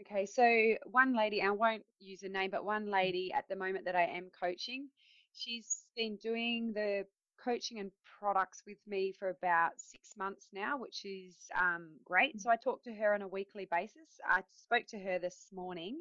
Okay, 0.00 0.24
so 0.24 0.76
one 0.90 1.14
lady, 1.14 1.42
I 1.42 1.50
won't 1.50 1.82
use 1.98 2.22
a 2.22 2.28
name, 2.28 2.50
but 2.50 2.64
one 2.64 2.90
lady 2.90 3.32
at 3.34 3.44
the 3.50 3.56
moment 3.56 3.84
that 3.84 3.96
I 3.96 4.04
am 4.04 4.30
coaching, 4.40 4.88
She's 5.36 5.84
been 5.96 6.16
doing 6.16 6.72
the 6.74 7.06
coaching 7.42 7.78
and 7.78 7.90
products 8.18 8.62
with 8.66 8.78
me 8.86 9.14
for 9.18 9.28
about 9.30 9.72
six 9.76 10.14
months 10.16 10.48
now, 10.52 10.76
which 10.76 11.04
is 11.04 11.34
um, 11.58 11.88
great. 12.04 12.40
So 12.40 12.50
I 12.50 12.56
talk 12.56 12.82
to 12.84 12.92
her 12.92 13.14
on 13.14 13.22
a 13.22 13.28
weekly 13.28 13.66
basis. 13.70 14.20
I 14.28 14.42
spoke 14.54 14.86
to 14.88 14.98
her 14.98 15.18
this 15.18 15.46
morning, 15.52 16.00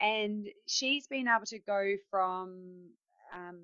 and 0.00 0.46
she's 0.66 1.06
been 1.06 1.28
able 1.28 1.46
to 1.46 1.58
go 1.58 1.94
from 2.10 2.90
um, 3.34 3.60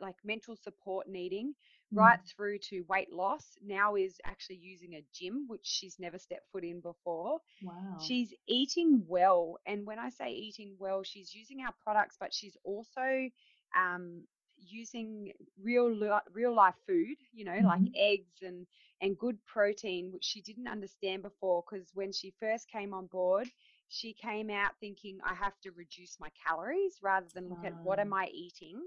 like 0.00 0.16
mental 0.24 0.56
support 0.56 1.06
needing 1.08 1.52
mm. 1.92 1.98
right 1.98 2.18
through 2.34 2.58
to 2.70 2.84
weight 2.88 3.12
loss. 3.12 3.44
Now 3.64 3.96
is 3.96 4.16
actually 4.24 4.60
using 4.62 4.94
a 4.94 5.04
gym, 5.12 5.44
which 5.46 5.64
she's 5.64 5.96
never 5.98 6.18
stepped 6.18 6.50
foot 6.52 6.64
in 6.64 6.80
before. 6.80 7.38
Wow. 7.62 7.98
She's 8.00 8.32
eating 8.48 9.04
well, 9.06 9.58
and 9.66 9.86
when 9.86 9.98
I 9.98 10.08
say 10.08 10.30
eating 10.30 10.74
well, 10.78 11.02
she's 11.02 11.34
using 11.34 11.60
our 11.60 11.74
products, 11.84 12.16
but 12.18 12.32
she's 12.32 12.56
also 12.64 13.28
um, 13.76 14.22
using 14.58 15.32
real 15.60 15.88
real 16.32 16.54
life 16.54 16.76
food, 16.86 17.16
you 17.32 17.44
know, 17.44 17.60
mm-hmm. 17.60 17.64
like 17.64 17.84
eggs 17.96 18.42
and 18.42 18.66
and 19.00 19.18
good 19.18 19.38
protein, 19.46 20.10
which 20.12 20.24
she 20.24 20.40
didn't 20.42 20.68
understand 20.68 21.22
before. 21.22 21.62
Because 21.68 21.90
when 21.94 22.12
she 22.12 22.32
first 22.40 22.68
came 22.68 22.92
on 22.94 23.06
board, 23.06 23.50
she 23.88 24.12
came 24.14 24.50
out 24.50 24.72
thinking 24.80 25.18
I 25.24 25.34
have 25.34 25.58
to 25.62 25.70
reduce 25.72 26.18
my 26.20 26.28
calories 26.46 26.98
rather 27.02 27.26
than 27.34 27.48
look 27.48 27.64
at 27.64 27.74
what 27.82 27.98
am 28.00 28.12
I 28.12 28.26
eating 28.32 28.80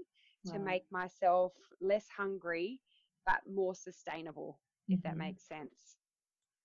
to 0.46 0.58
right. 0.58 0.60
make 0.60 0.84
myself 0.90 1.52
less 1.80 2.08
hungry 2.08 2.80
but 3.26 3.40
more 3.48 3.74
sustainable, 3.74 4.58
if 4.88 5.02
that 5.02 5.16
hmm 5.16 5.18
makes 5.18 5.42
sense. 5.46 5.96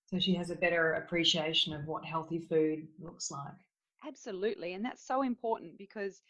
So 0.05 0.19
she 0.19 0.35
has 0.35 0.49
a 0.49 0.55
better 0.55 0.93
appreciation 0.93 1.73
of 1.73 1.87
what 1.87 2.05
healthy 2.05 2.39
food 2.39 2.87
looks 2.99 3.31
like. 3.31 3.57
Absolutely. 4.05 4.73
And 4.73 4.85
that's 4.85 5.05
so 5.05 5.21
important 5.21 5.77
because 5.77 6.21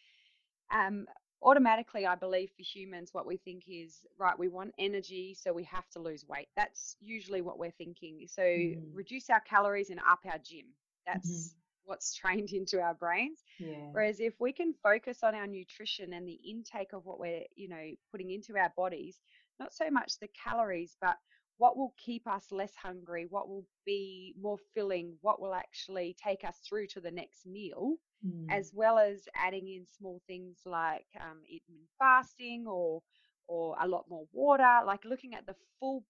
um, 0.72 1.08
automatically, 1.44 2.06
I 2.06 2.16
believe 2.16 2.52
for 2.56 2.64
humans, 2.64 3.14
what 3.14 3.26
we 3.28 3.38
think 3.38 3.64
is 3.68 4.06
right, 4.18 4.38
we 4.38 4.50
want 4.50 4.74
energy, 4.80 5.36
so 5.36 5.54
we 5.54 5.64
have 5.66 5.90
to 5.92 6.00
lose 6.00 6.26
weight. 6.28 6.50
That's 6.56 6.98
usually 7.00 7.42
what 7.42 7.60
we're 7.60 7.72
thinking. 7.72 8.26
So 8.28 8.44
Mm. 8.56 8.94
reduce 8.94 9.30
our 9.30 9.42
calories 9.42 9.90
and 9.90 10.00
up 10.00 10.20
our 10.26 10.40
gym. 10.40 10.68
hmm 11.14 11.46
That's 11.46 11.56
what's 11.86 12.14
trained 12.14 12.52
into 12.54 12.82
our 12.82 12.94
brains. 12.94 13.44
Yeah. 13.60 13.94
Whereas 13.94 14.20
if 14.20 14.40
we 14.40 14.52
can 14.54 14.74
focus 14.74 15.24
on 15.24 15.36
our 15.36 15.48
nutrition 15.48 16.14
and 16.14 16.28
the 16.28 16.40
intake 16.50 16.94
of 16.94 17.06
what 17.06 17.20
we're, 17.20 17.44
you 17.56 17.70
know, 17.70 17.92
putting 18.12 18.32
into 18.32 18.58
our 18.58 18.72
bodies, 18.76 19.22
not 19.60 19.74
so 19.74 19.90
much 19.90 20.20
the 20.20 20.30
calories, 20.30 20.98
but 21.02 21.18
what 21.64 21.88
will 21.88 22.00
keep 22.08 22.28
us 22.38 22.52
less 22.62 22.76
hungry, 22.88 23.28
what 23.30 23.50
will 23.50 23.68
be 23.86 24.36
more 24.42 24.58
filling, 24.76 25.18
what 25.22 25.42
will 25.42 25.56
actually 25.56 26.16
take 26.24 26.44
us 26.46 26.60
through 26.68 26.88
to 26.88 27.02
the 27.02 27.12
next 27.12 27.46
meal, 27.48 27.98
Mm. 28.26 28.70
as 28.70 28.72
well 28.74 29.00
as 29.00 29.28
adding 29.36 29.68
in 29.70 29.86
small 29.88 30.22
things 30.28 30.62
like 30.66 31.08
um, 31.20 31.42
intermittent 31.50 31.90
fasting 32.00 32.66
or 32.68 33.02
or 33.48 33.76
a 33.82 33.88
lot 33.88 34.06
more 34.10 34.28
water, 34.34 34.80
like 34.86 35.06
looking 35.06 35.36
at 35.36 35.46
the 35.48 35.56
full 35.80 36.04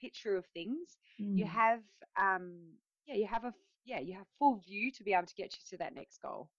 picture 0.00 0.36
of 0.36 0.46
things, 0.54 0.98
you 1.34 1.46
Mm. 1.46 1.58
have 1.58 1.80
um, 2.20 2.74
yeah, 3.06 3.14
you 3.16 3.26
have 3.26 3.44
a 3.44 3.54
yeah, 3.84 4.00
you 4.00 4.14
have 4.14 4.26
full 4.38 4.56
view 4.66 4.92
to 4.92 5.04
be 5.04 5.14
able 5.14 5.26
to 5.26 5.34
get 5.34 5.54
you 5.54 5.62
to 5.70 5.78
that 5.78 5.94
next 5.94 6.18
goal. 6.22 6.50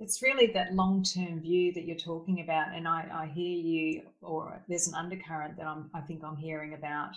It's 0.00 0.22
really 0.22 0.46
that 0.52 0.74
long 0.74 1.02
term 1.02 1.40
view 1.40 1.72
that 1.72 1.84
you're 1.84 1.96
talking 1.96 2.40
about. 2.40 2.74
And 2.74 2.86
I, 2.86 3.08
I 3.12 3.26
hear 3.26 3.56
you, 3.56 4.02
or 4.22 4.62
there's 4.68 4.86
an 4.88 4.94
undercurrent 4.94 5.56
that 5.56 5.66
I'm, 5.66 5.90
I 5.94 6.00
think 6.00 6.22
I'm 6.24 6.36
hearing 6.36 6.74
about 6.74 7.14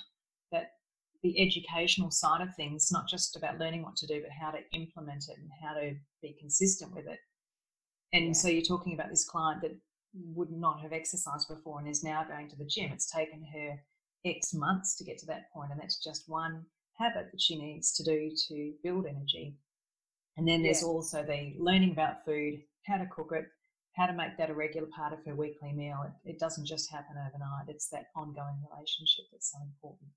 that 0.52 0.72
the 1.22 1.40
educational 1.40 2.10
side 2.10 2.42
of 2.42 2.56
things, 2.56 2.92
not 2.92 3.08
just 3.08 3.36
about 3.36 3.60
learning 3.60 3.84
what 3.84 3.96
to 3.98 4.08
do, 4.08 4.22
but 4.22 4.32
how 4.32 4.50
to 4.52 4.60
implement 4.74 5.26
it 5.30 5.38
and 5.38 5.50
how 5.64 5.74
to 5.76 5.96
be 6.22 6.36
consistent 6.40 6.94
with 6.96 7.08
it. 7.08 7.20
And 8.14 8.28
Yeah. 8.28 8.34
so 8.36 8.48
you're 8.48 8.64
talking 8.64 8.94
about 8.94 9.10
this 9.10 9.26
client 9.26 9.62
that 9.62 9.78
would 10.14 10.52
not 10.52 10.82
have 10.82 10.94
exercised 10.94 11.48
before 11.48 11.80
and 11.80 11.88
is 11.88 12.04
now 12.04 12.24
going 12.24 12.50
to 12.50 12.56
the 12.58 12.66
gym. 12.66 12.92
It's 12.92 13.10
taken 13.12 13.44
her 13.54 13.84
X 14.26 14.54
months 14.54 14.96
to 14.98 15.04
get 15.04 15.18
to 15.20 15.26
that 15.28 15.52
point, 15.54 15.72
and 15.72 15.80
that's 15.80 16.04
just 16.04 16.30
one 16.30 16.66
habit 16.98 17.32
that 17.32 17.42
she 17.42 17.58
needs 17.58 17.94
to 17.96 18.04
do 18.04 18.32
to 18.50 18.74
build 18.84 19.06
energy. 19.06 19.56
And 20.38 20.48
then 20.48 20.64
there's 20.64 20.82
Yeah. 20.82 20.88
also 20.88 21.24
the 21.24 21.56
learning 21.58 21.92
about 21.92 22.26
food, 22.26 22.64
how 22.86 22.98
to 22.98 23.06
cook 23.08 23.32
it, 23.34 23.46
how 23.96 24.06
to 24.06 24.14
make 24.14 24.38
that 24.38 24.50
a 24.50 24.54
regular 24.54 24.88
part 24.96 25.14
of 25.14 25.20
her 25.26 25.36
weekly 25.36 25.74
meal. 25.74 26.04
It, 26.06 26.32
it 26.32 26.40
doesn't 26.40 26.66
just 26.66 26.92
happen 26.92 27.16
overnight, 27.18 27.68
it's 27.68 27.90
that 27.90 28.08
ongoing 28.16 28.64
relationship 28.72 29.26
that's 29.32 29.52
so 29.52 29.60
important. 29.62 30.10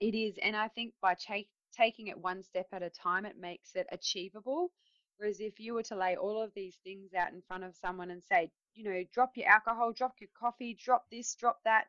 It 0.00 0.14
is, 0.14 0.38
and 0.42 0.56
I 0.56 0.68
think 0.68 0.94
by 1.00 1.14
cha- 1.14 1.48
taking 1.76 2.08
it 2.08 2.18
one 2.18 2.42
step 2.42 2.66
at 2.72 2.82
a 2.82 2.90
time, 2.90 3.24
it 3.24 3.38
makes 3.38 3.76
it 3.76 3.86
achievable. 3.92 4.72
Whereas 5.18 5.40
if 5.40 5.60
you 5.60 5.74
were 5.74 5.84
to 5.84 5.96
lay 5.96 6.16
all 6.16 6.42
of 6.42 6.52
these 6.54 6.76
things 6.82 7.14
out 7.14 7.32
in 7.32 7.42
front 7.46 7.64
of 7.64 7.76
someone 7.76 8.10
and 8.10 8.22
say, 8.22 8.50
you 8.74 8.84
know, 8.84 9.04
drop 9.12 9.36
your 9.36 9.48
alcohol, 9.48 9.92
drop 9.92 10.14
your 10.20 10.30
coffee, 10.38 10.74
drop 10.82 11.04
this, 11.10 11.34
drop 11.34 11.60
that, 11.64 11.84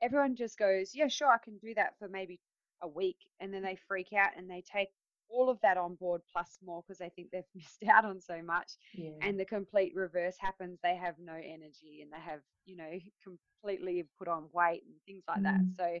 everyone 0.00 0.36
just 0.36 0.58
goes, 0.58 0.94
yeah, 0.94 1.08
sure, 1.08 1.32
I 1.32 1.38
can 1.38 1.58
do 1.58 1.74
that 1.74 1.98
for 1.98 2.08
maybe 2.08 2.38
a 2.82 2.88
week. 2.88 3.16
And 3.40 3.52
then 3.52 3.62
they 3.62 3.76
freak 3.88 4.12
out 4.12 4.30
and 4.36 4.48
they 4.48 4.62
take 4.62 4.90
all 5.30 5.50
of 5.50 5.58
that 5.62 5.76
on 5.76 5.94
board 5.94 6.22
plus 6.32 6.58
more 6.64 6.82
because 6.82 6.98
they 6.98 7.10
think 7.10 7.30
they've 7.30 7.42
missed 7.54 7.84
out 7.90 8.04
on 8.04 8.20
so 8.20 8.40
much. 8.42 8.72
Yeah. 8.94 9.10
And 9.22 9.38
the 9.38 9.44
complete 9.44 9.92
reverse 9.94 10.36
happens. 10.38 10.78
They 10.82 10.96
have 10.96 11.14
no 11.18 11.34
energy 11.34 12.00
and 12.02 12.12
they 12.12 12.20
have, 12.20 12.40
you 12.64 12.76
know, 12.76 12.90
completely 13.62 14.04
put 14.18 14.28
on 14.28 14.48
weight 14.52 14.82
and 14.86 14.94
things 15.06 15.24
like 15.28 15.42
that. 15.42 15.60
Mm. 15.60 15.76
So 15.78 15.98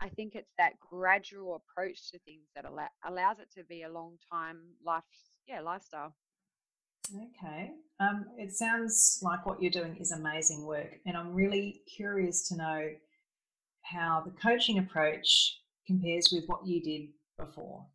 I 0.00 0.08
think 0.10 0.34
it's 0.34 0.52
that 0.58 0.78
gradual 0.78 1.56
approach 1.56 2.10
to 2.12 2.18
things 2.20 2.46
that 2.54 2.64
allow, 2.64 2.88
allows 3.06 3.38
it 3.40 3.50
to 3.58 3.64
be 3.64 3.82
a 3.82 3.90
long 3.90 4.16
time 4.30 4.60
life, 4.84 5.02
yeah, 5.46 5.60
lifestyle. 5.60 6.14
Okay. 7.14 7.70
Um, 8.00 8.26
it 8.36 8.52
sounds 8.52 9.18
like 9.22 9.46
what 9.46 9.60
you're 9.60 9.70
doing 9.70 9.96
is 9.96 10.12
amazing 10.12 10.66
work, 10.66 10.94
and 11.06 11.16
I'm 11.16 11.34
really 11.34 11.80
curious 11.96 12.46
to 12.48 12.56
know 12.56 12.88
how 13.82 14.22
the 14.24 14.32
coaching 14.32 14.78
approach 14.78 15.58
compares 15.86 16.28
with 16.32 16.44
what 16.46 16.66
you 16.66 16.82
did 16.82 17.08
before. 17.38 17.86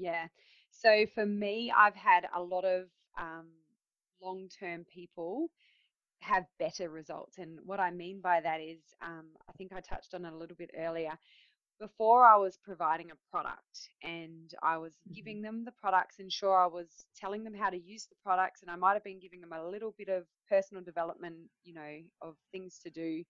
Yeah. 0.00 0.28
So 0.70 1.06
for 1.14 1.26
me, 1.26 1.72
I've 1.76 1.96
had 1.96 2.26
a 2.34 2.42
lot 2.42 2.64
of 2.64 2.88
um, 3.18 3.48
long 4.22 4.48
term 4.48 4.84
people 4.84 5.50
have 6.20 6.46
better 6.58 6.90
results. 6.90 7.38
And 7.38 7.60
what 7.64 7.80
I 7.80 7.90
mean 7.90 8.20
by 8.22 8.40
that 8.40 8.60
is, 8.60 8.80
um, 9.02 9.28
I 9.48 9.52
think 9.52 9.72
I 9.72 9.80
touched 9.80 10.14
on 10.14 10.24
it 10.26 10.32
a 10.32 10.36
little 10.36 10.56
bit 10.56 10.70
earlier. 10.76 11.18
Before, 11.80 12.24
I 12.26 12.36
was 12.36 12.58
providing 12.58 13.10
a 13.10 13.16
product 13.30 13.90
and 14.02 14.52
I 14.62 14.78
was 14.78 14.96
Mhm. 15.06 15.14
giving 15.14 15.42
them 15.42 15.64
the 15.64 15.72
products, 15.72 16.20
and 16.20 16.32
sure, 16.32 16.56
I 16.58 16.66
was 16.66 17.06
telling 17.16 17.44
them 17.44 17.54
how 17.54 17.70
to 17.70 17.78
use 17.78 18.06
the 18.06 18.16
products, 18.22 18.62
and 18.62 18.70
I 18.70 18.76
might 18.76 18.94
have 18.94 19.04
been 19.04 19.20
giving 19.20 19.40
them 19.40 19.52
a 19.52 19.68
little 19.68 19.94
bit 19.98 20.08
of 20.08 20.26
personal 20.48 20.82
development, 20.84 21.50
you 21.64 21.74
know, 21.74 21.98
of 22.22 22.36
things 22.52 22.78
to 22.84 22.90
do 22.90 23.24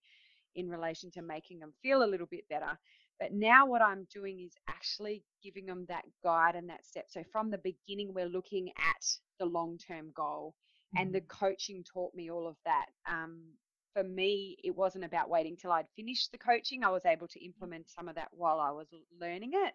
in 0.55 0.69
relation 0.69 1.11
to 1.11 1.21
making 1.21 1.59
them 1.59 1.73
feel 1.81 2.03
a 2.03 2.07
little 2.07 2.27
bit 2.27 2.47
better. 2.49 2.77
But 3.21 3.33
now 3.33 3.67
what 3.67 3.83
I'm 3.83 4.07
doing 4.13 4.41
is 4.41 4.53
actually 4.69 5.25
giving 5.43 5.67
them 5.67 5.85
that 5.89 6.05
guide 6.23 6.55
and 6.57 6.69
that 6.69 6.85
step. 6.87 7.07
So 7.09 7.23
from 7.31 7.51
the 7.51 7.59
beginning, 7.59 8.13
we're 8.13 8.27
looking 8.27 8.69
at 8.77 9.05
the 9.39 9.47
long 9.47 9.79
term 9.79 10.11
goal, 10.15 10.55
and 10.97 11.15
the 11.15 11.21
Mhm. 11.21 11.27
coaching 11.29 11.85
taught 11.85 12.15
me 12.15 12.31
all 12.31 12.47
of 12.47 12.57
that. 12.65 12.87
Um, 13.07 13.59
for 13.93 14.03
me, 14.03 14.57
it 14.63 14.75
wasn't 14.75 15.05
about 15.05 15.29
waiting 15.29 15.57
till 15.57 15.71
I'd 15.71 15.89
finished 15.95 16.31
the 16.31 16.37
coaching. 16.37 16.83
I 16.83 16.89
was 16.89 17.05
able 17.05 17.27
to 17.29 17.43
implement 17.43 17.89
some 17.89 18.07
of 18.07 18.15
that 18.15 18.29
while 18.31 18.59
I 18.59 18.71
was 18.71 18.87
learning 19.19 19.51
it. 19.53 19.73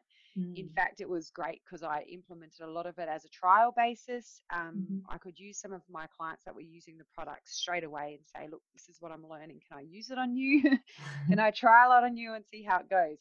In 0.55 0.69
Mm. 0.69 0.71
fact, 0.71 1.01
it 1.01 1.09
was 1.09 1.31
great 1.31 1.63
because 1.65 1.83
I 1.83 2.03
implemented 2.03 2.61
a 2.63 2.71
lot 2.71 2.87
of 2.87 2.99
it 2.99 3.09
as 3.09 3.25
a 3.25 3.29
trial 3.29 3.73
basis. 3.77 4.41
Um, 4.51 4.89
Mhm. 4.89 5.03
I 5.09 5.19
could 5.19 5.39
use 5.39 5.59
some 5.61 5.73
of 5.73 5.83
my 5.89 6.07
clients 6.09 6.45
that 6.45 6.55
were 6.55 6.63
using 6.63 6.97
the 6.99 7.05
products 7.15 7.57
straight 7.59 7.85
away 7.85 8.15
and 8.19 8.27
say, 8.27 8.49
look, 8.51 8.63
this 8.73 8.89
is 8.89 8.97
what 9.01 9.13
I'm 9.13 9.27
learning. 9.29 9.61
Can 9.69 9.79
I 9.79 9.83
use 9.83 10.11
it 10.11 10.19
on 10.19 10.35
you? 10.37 10.63
Can 11.29 11.39
I 11.39 11.51
trial 11.51 11.93
it 11.93 12.05
on 12.05 12.17
you 12.17 12.35
and 12.35 12.45
see 12.47 12.63
how 12.63 12.79
it 12.81 12.89
goes? 12.89 13.19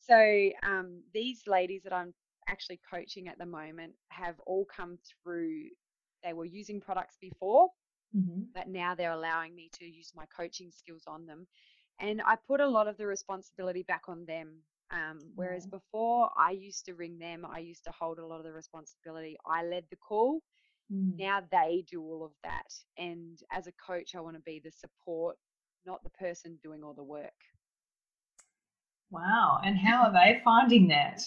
So 0.00 0.50
um, 0.62 1.02
these 1.12 1.42
ladies 1.46 1.82
that 1.84 1.92
I'm 1.92 2.14
actually 2.48 2.80
coaching 2.90 3.28
at 3.28 3.38
the 3.38 3.46
moment 3.46 3.94
have 4.08 4.38
all 4.46 4.64
come 4.64 4.98
through. 5.22 5.64
They 6.24 6.32
were 6.32 6.44
using 6.46 6.80
products 6.80 7.16
before, 7.20 7.68
Mhm. 8.12 8.48
but 8.54 8.68
now 8.68 8.94
they're 8.94 9.12
allowing 9.12 9.54
me 9.54 9.68
to 9.74 9.84
use 9.84 10.12
my 10.14 10.24
coaching 10.26 10.70
skills 10.70 11.04
on 11.06 11.26
them. 11.26 11.46
And 12.00 12.20
I 12.22 12.36
put 12.46 12.60
a 12.60 12.66
lot 12.68 12.88
of 12.88 12.96
the 12.96 13.06
responsibility 13.06 13.82
back 13.82 14.02
on 14.08 14.24
them. 14.26 14.62
Um, 14.90 15.32
whereas 15.34 15.66
Right. 15.66 15.70
before, 15.70 16.30
I 16.36 16.50
used 16.52 16.84
to 16.86 16.94
ring 16.94 17.18
them, 17.18 17.44
I 17.44 17.58
used 17.58 17.84
to 17.84 17.92
hold 17.92 18.18
a 18.18 18.26
lot 18.26 18.38
of 18.38 18.44
the 18.44 18.52
responsibility. 18.52 19.36
I 19.46 19.64
led 19.64 19.84
the 19.90 19.96
call. 19.96 20.40
Mm. 20.90 21.18
Now 21.18 21.40
they 21.50 21.84
do 21.88 22.02
all 22.02 22.24
of 22.24 22.32
that. 22.42 22.72
And 22.96 23.38
as 23.50 23.66
a 23.66 23.72
coach, 23.72 24.14
I 24.14 24.20
want 24.20 24.36
to 24.36 24.42
be 24.42 24.60
the 24.60 24.70
support, 24.72 25.36
not 25.86 26.02
the 26.04 26.10
person 26.10 26.58
doing 26.62 26.82
all 26.84 26.94
the 26.94 27.04
work. 27.04 27.34
Wow. 29.10 29.60
And 29.64 29.78
how 29.78 30.04
are 30.04 30.12
they 30.12 30.40
finding 30.44 30.88
that? 30.88 31.22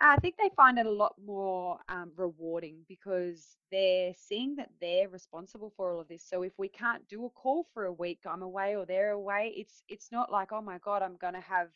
I 0.00 0.16
think 0.16 0.36
they 0.36 0.50
find 0.56 0.78
it 0.78 0.86
a 0.86 0.90
lot 0.90 1.14
more 1.24 1.78
um, 1.88 2.12
rewarding 2.16 2.84
because 2.88 3.53
they're 3.74 4.14
seeing 4.16 4.56
that 4.56 4.70
they're 4.80 5.10
responsible 5.10 5.72
for 5.76 5.92
all 5.94 6.00
of 6.00 6.08
this. 6.08 6.24
So 6.28 6.42
if 6.42 6.54
we 6.58 6.68
can't 6.68 7.08
do 7.08 7.26
a 7.26 7.30
call 7.30 7.66
for 7.74 7.86
a 7.86 7.92
week, 7.92 8.20
I'm 8.26 8.42
away 8.42 8.76
or 8.76 8.86
they're 8.86 9.12
away. 9.12 9.54
It's 9.56 9.82
it's 9.88 10.12
not 10.12 10.32
like 10.32 10.52
oh 10.52 10.62
my 10.62 10.78
god, 10.78 11.02
I'm 11.02 11.16
going 11.18 11.34
to 11.34 11.40
have 11.40 11.70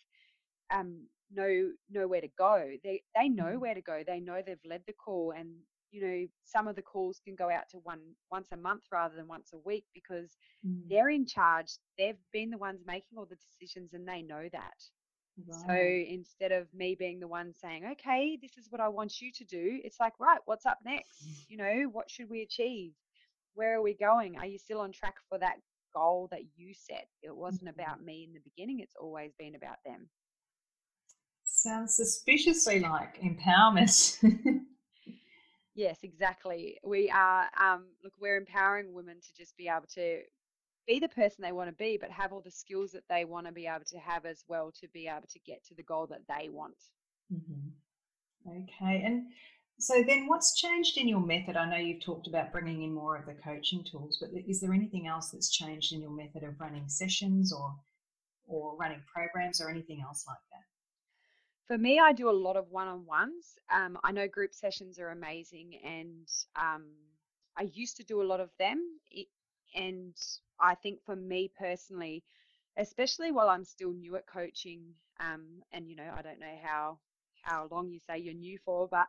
um 0.71 1.07
no 1.33 1.71
nowhere 1.91 2.21
to 2.23 2.29
go. 2.39 2.73
They 2.85 3.03
they 3.15 3.29
know 3.29 3.59
Mhm. 3.59 3.61
where 3.61 3.75
to 3.75 3.83
go. 3.83 4.03
They 4.07 4.21
know 4.21 4.43
they've 4.47 4.59
led 4.65 4.83
the 4.87 4.95
call, 4.95 5.33
and 5.37 5.51
you 5.91 6.03
know 6.07 6.27
some 6.45 6.69
of 6.69 6.77
the 6.77 6.83
calls 6.83 7.21
can 7.25 7.37
go 7.37 7.51
out 7.51 7.69
to 7.71 7.79
one 7.79 8.01
once 8.31 8.49
a 8.53 8.57
month 8.57 8.85
rather 8.93 9.17
than 9.17 9.29
once 9.29 9.53
a 9.55 9.59
week 9.59 9.87
because 9.95 10.37
Mm. 10.65 10.91
they're 10.91 11.11
in 11.11 11.27
charge. 11.27 11.79
They've 11.99 12.19
been 12.33 12.51
the 12.51 12.59
ones 12.59 12.83
making 12.87 13.19
all 13.19 13.27
the 13.27 13.37
decisions, 13.37 13.95
and 13.95 14.09
they 14.09 14.23
know 14.23 14.49
that. 14.53 14.79
So 15.51 15.73
instead 15.73 16.53
of 16.53 16.73
me 16.75 16.95
being 16.95 17.21
the 17.21 17.29
one 17.29 17.53
saying, 17.55 17.85
okay, 17.93 18.39
this 18.41 18.57
is 18.59 18.71
what 18.71 18.81
I 18.81 18.89
want 18.89 19.21
you 19.21 19.33
to 19.33 19.45
do, 19.45 19.81
it's 19.85 20.01
like, 20.01 20.19
right, 20.21 20.41
what's 20.47 20.67
up 20.67 20.79
next? 20.85 21.29
You 21.49 21.57
know, 21.57 21.89
what 21.93 22.11
should 22.11 22.29
we 22.29 22.43
achieve? 22.43 22.93
Where 23.55 23.77
are 23.77 23.83
we 23.83 23.95
going? 23.95 24.37
Are 24.37 24.47
you 24.47 24.59
still 24.59 24.81
on 24.81 24.93
track 24.93 25.17
for 25.29 25.39
that 25.39 25.57
goal 25.95 26.29
that 26.31 26.43
you 26.57 26.75
set? 26.75 27.09
It 27.23 27.35
wasn't 27.35 27.71
Mhm. 27.71 27.75
about 27.75 28.03
me 28.03 28.25
in 28.25 28.33
the 28.35 28.41
beginning, 28.41 28.81
it's 28.81 28.97
always 28.97 29.33
been 29.39 29.55
about 29.55 29.79
them. 29.85 30.09
Sounds 31.45 31.97
suspiciously 31.97 32.81
like 32.81 33.21
empowerment. 33.21 34.19
Yes, 35.75 35.99
exactly. 36.03 36.79
We 36.83 37.11
are, 37.11 37.49
um, 37.61 37.87
look, 38.03 38.13
we're 38.19 38.37
empowering 38.37 38.93
women 38.93 39.21
to 39.21 39.35
just 39.35 39.57
be 39.57 39.69
able 39.69 39.87
to 39.95 40.23
be 40.89 40.99
the 41.01 41.09
person 41.09 41.43
they 41.43 41.53
want 41.53 41.69
to 41.71 41.77
be, 41.77 41.99
but 41.99 42.11
have 42.11 42.33
all 42.33 42.43
the 42.43 42.51
skills 42.51 42.93
that 42.93 43.09
they 43.09 43.25
want 43.27 43.47
to 43.47 43.53
be 43.53 43.69
able 43.69 43.87
to 43.87 43.99
have 44.01 44.27
as 44.27 44.45
well 44.49 44.73
to 44.73 44.89
be 44.89 45.09
able 45.09 45.29
to 45.29 45.41
get 45.41 45.65
to 45.67 45.77
the 45.77 45.85
goal 45.85 46.09
that 46.09 46.27
they 46.29 46.49
want. 46.51 46.77
Mhm. 47.33 47.73
Okay. 48.47 49.03
And 49.03 49.33
So 49.79 50.03
then, 50.03 50.27
what's 50.29 50.57
changed 50.57 50.99
in 50.99 51.09
your 51.09 51.21
method? 51.21 51.57
I 51.57 51.69
know 51.71 51.77
you've 51.77 52.03
talked 52.03 52.29
about 52.29 52.53
bringing 52.53 52.83
in 52.83 52.95
more 52.95 53.17
of 53.17 53.27
the 53.27 53.35
coaching 53.35 53.85
tools, 53.85 54.19
but 54.21 54.31
is 54.33 54.61
there 54.61 54.75
anything 54.75 55.07
else 55.09 55.31
that's 55.31 55.51
changed 55.51 55.93
in 55.93 56.01
your 56.03 56.11
method 56.11 56.45
of 56.45 56.61
running 56.61 56.89
sessions 56.89 57.53
or 57.53 57.81
or 58.47 58.77
running 58.77 59.03
programs 59.07 59.61
or 59.61 59.71
anything 59.71 60.01
else 60.03 60.27
like 60.29 60.39
that? 60.53 60.65
For 61.67 61.77
me, 61.79 61.99
I 61.99 62.13
do 62.13 62.31
a 62.31 62.33
lot 62.33 62.57
of 62.57 62.71
one-on-ones. 62.71 63.59
Um, 63.71 63.99
I 64.03 64.11
know 64.13 64.27
group 64.27 64.55
sessions 64.55 64.99
are 64.99 65.11
amazing, 65.11 65.77
and 65.85 66.29
um, 66.57 66.91
I 67.57 67.63
used 67.63 67.97
to 67.99 68.05
do 68.05 68.23
a 68.23 68.25
lot 68.25 68.41
of 68.41 68.51
them. 68.59 68.99
And 69.75 70.17
I 70.61 70.75
think 70.75 71.01
for 71.05 71.17
me 71.17 71.51
personally, 71.59 72.25
especially 72.77 73.33
while 73.33 73.49
I'm 73.49 73.65
still 73.65 73.93
new 73.93 74.17
at 74.17 74.27
coaching, 74.27 74.95
um, 75.21 75.45
and 75.73 75.89
you 75.89 75.97
know, 75.97 76.11
I 76.17 76.23
don't 76.23 76.41
know 76.41 76.57
how 76.63 76.99
how 77.43 77.69
long 77.71 77.89
you 77.89 77.99
say 78.01 78.19
you're 78.19 78.35
new 78.35 78.59
for, 78.65 78.89
but 78.89 79.07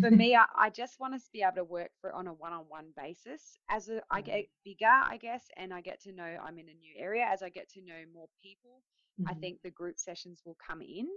for 0.00 0.10
me, 0.10 0.36
I, 0.36 0.44
I 0.56 0.70
just 0.70 1.00
want 1.00 1.14
to 1.14 1.20
be 1.32 1.42
able 1.42 1.56
to 1.56 1.64
work 1.64 1.90
for 2.00 2.10
it 2.10 2.14
on 2.14 2.26
a 2.26 2.32
one-on-one 2.32 2.86
basis. 2.96 3.58
As 3.68 3.88
a, 3.88 4.02
I 4.10 4.20
get 4.20 4.46
bigger, 4.64 4.86
I 4.86 5.16
guess, 5.16 5.44
and 5.56 5.72
I 5.72 5.80
get 5.80 6.00
to 6.02 6.12
know 6.12 6.22
I'm 6.22 6.58
in 6.58 6.68
a 6.68 6.74
new 6.74 6.94
area. 6.96 7.26
As 7.28 7.42
I 7.42 7.48
get 7.48 7.68
to 7.70 7.80
know 7.80 7.94
more 8.14 8.28
people, 8.42 8.82
mm-hmm. 9.20 9.30
I 9.30 9.34
think 9.34 9.62
the 9.62 9.70
group 9.70 9.98
sessions 9.98 10.42
will 10.44 10.56
come 10.64 10.82
in. 10.82 11.08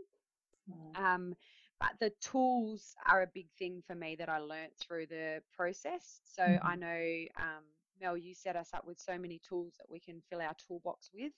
Um, 0.96 1.36
but 1.80 1.92
the 2.00 2.12
tools 2.22 2.96
are 3.06 3.22
a 3.22 3.28
big 3.28 3.48
thing 3.60 3.84
for 3.86 3.96
me 3.96 4.16
that 4.16 4.30
I 4.30 4.40
learned 4.40 4.72
through 4.80 5.08
the 5.08 5.42
process. 5.56 6.22
So 6.24 6.42
mm-hmm. 6.42 6.66
I 6.66 6.76
know, 6.76 7.26
um, 7.40 7.64
Mel, 8.02 8.18
you 8.18 8.34
set 8.34 8.56
us 8.56 8.70
up 8.74 8.86
with 8.86 9.00
so 9.00 9.18
many 9.18 9.42
tools 9.48 9.74
that 9.78 9.90
we 9.90 10.00
can 10.00 10.22
fill 10.30 10.42
our 10.42 10.56
toolbox 10.68 11.10
with. 11.14 11.32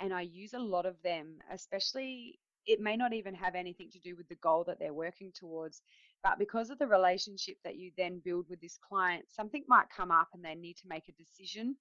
And 0.00 0.14
I 0.14 0.22
use 0.22 0.54
a 0.54 0.58
lot 0.58 0.86
of 0.86 0.96
them, 1.02 1.38
especially 1.52 2.38
it 2.66 2.80
may 2.80 2.96
not 2.96 3.12
even 3.12 3.34
have 3.34 3.54
anything 3.54 3.90
to 3.90 3.98
do 3.98 4.16
with 4.16 4.28
the 4.28 4.34
goal 4.36 4.64
that 4.64 4.78
they're 4.78 4.94
working 4.94 5.32
towards. 5.34 5.82
But 6.22 6.38
because 6.38 6.70
of 6.70 6.78
the 6.78 6.86
relationship 6.86 7.56
that 7.64 7.76
you 7.76 7.92
then 7.96 8.20
build 8.24 8.46
with 8.48 8.60
this 8.60 8.78
client, 8.78 9.24
something 9.28 9.64
might 9.66 9.90
come 9.94 10.10
up 10.10 10.28
and 10.34 10.44
they 10.44 10.54
need 10.54 10.76
to 10.78 10.88
make 10.88 11.08
a 11.08 11.12
decision. 11.12 11.76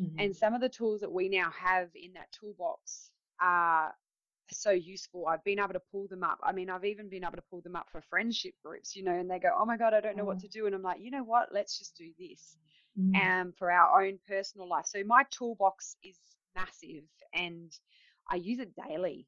Mm-hmm. 0.00 0.18
And 0.18 0.36
some 0.36 0.54
of 0.54 0.60
the 0.60 0.68
tools 0.68 1.00
that 1.00 1.12
we 1.12 1.28
now 1.28 1.50
have 1.50 1.88
in 1.94 2.12
that 2.14 2.32
toolbox 2.32 3.10
are 3.40 3.94
so 4.50 4.70
useful. 4.70 5.26
I've 5.26 5.44
been 5.44 5.58
able 5.58 5.74
to 5.74 5.82
pull 5.92 6.08
them 6.08 6.24
up. 6.24 6.38
I 6.42 6.52
mean, 6.52 6.68
I've 6.70 6.84
even 6.84 7.08
been 7.08 7.24
able 7.24 7.36
to 7.36 7.42
pull 7.50 7.60
them 7.60 7.76
up 7.76 7.86
for 7.90 8.02
friendship 8.02 8.54
groups, 8.64 8.94
you 8.96 9.04
know, 9.04 9.14
and 9.14 9.30
they 9.30 9.38
go, 9.38 9.50
Oh 9.56 9.64
my 9.64 9.76
God, 9.76 9.94
I 9.94 10.00
don't 10.00 10.16
know 10.16 10.24
what 10.24 10.40
to 10.40 10.48
do. 10.48 10.66
And 10.66 10.74
I'm 10.74 10.82
like, 10.82 11.00
you 11.00 11.10
know 11.10 11.24
what? 11.24 11.48
Let's 11.52 11.78
just 11.78 11.96
do 11.96 12.10
this. 12.18 12.56
Mm. 12.98 13.16
Um, 13.16 13.52
for 13.58 13.72
our 13.72 14.04
own 14.04 14.20
personal 14.28 14.68
life. 14.68 14.86
So 14.86 15.02
my 15.04 15.24
toolbox 15.30 15.96
is 16.04 16.16
massive 16.54 17.02
and 17.32 17.76
I 18.30 18.36
use 18.36 18.60
it 18.60 18.72
daily. 18.76 19.26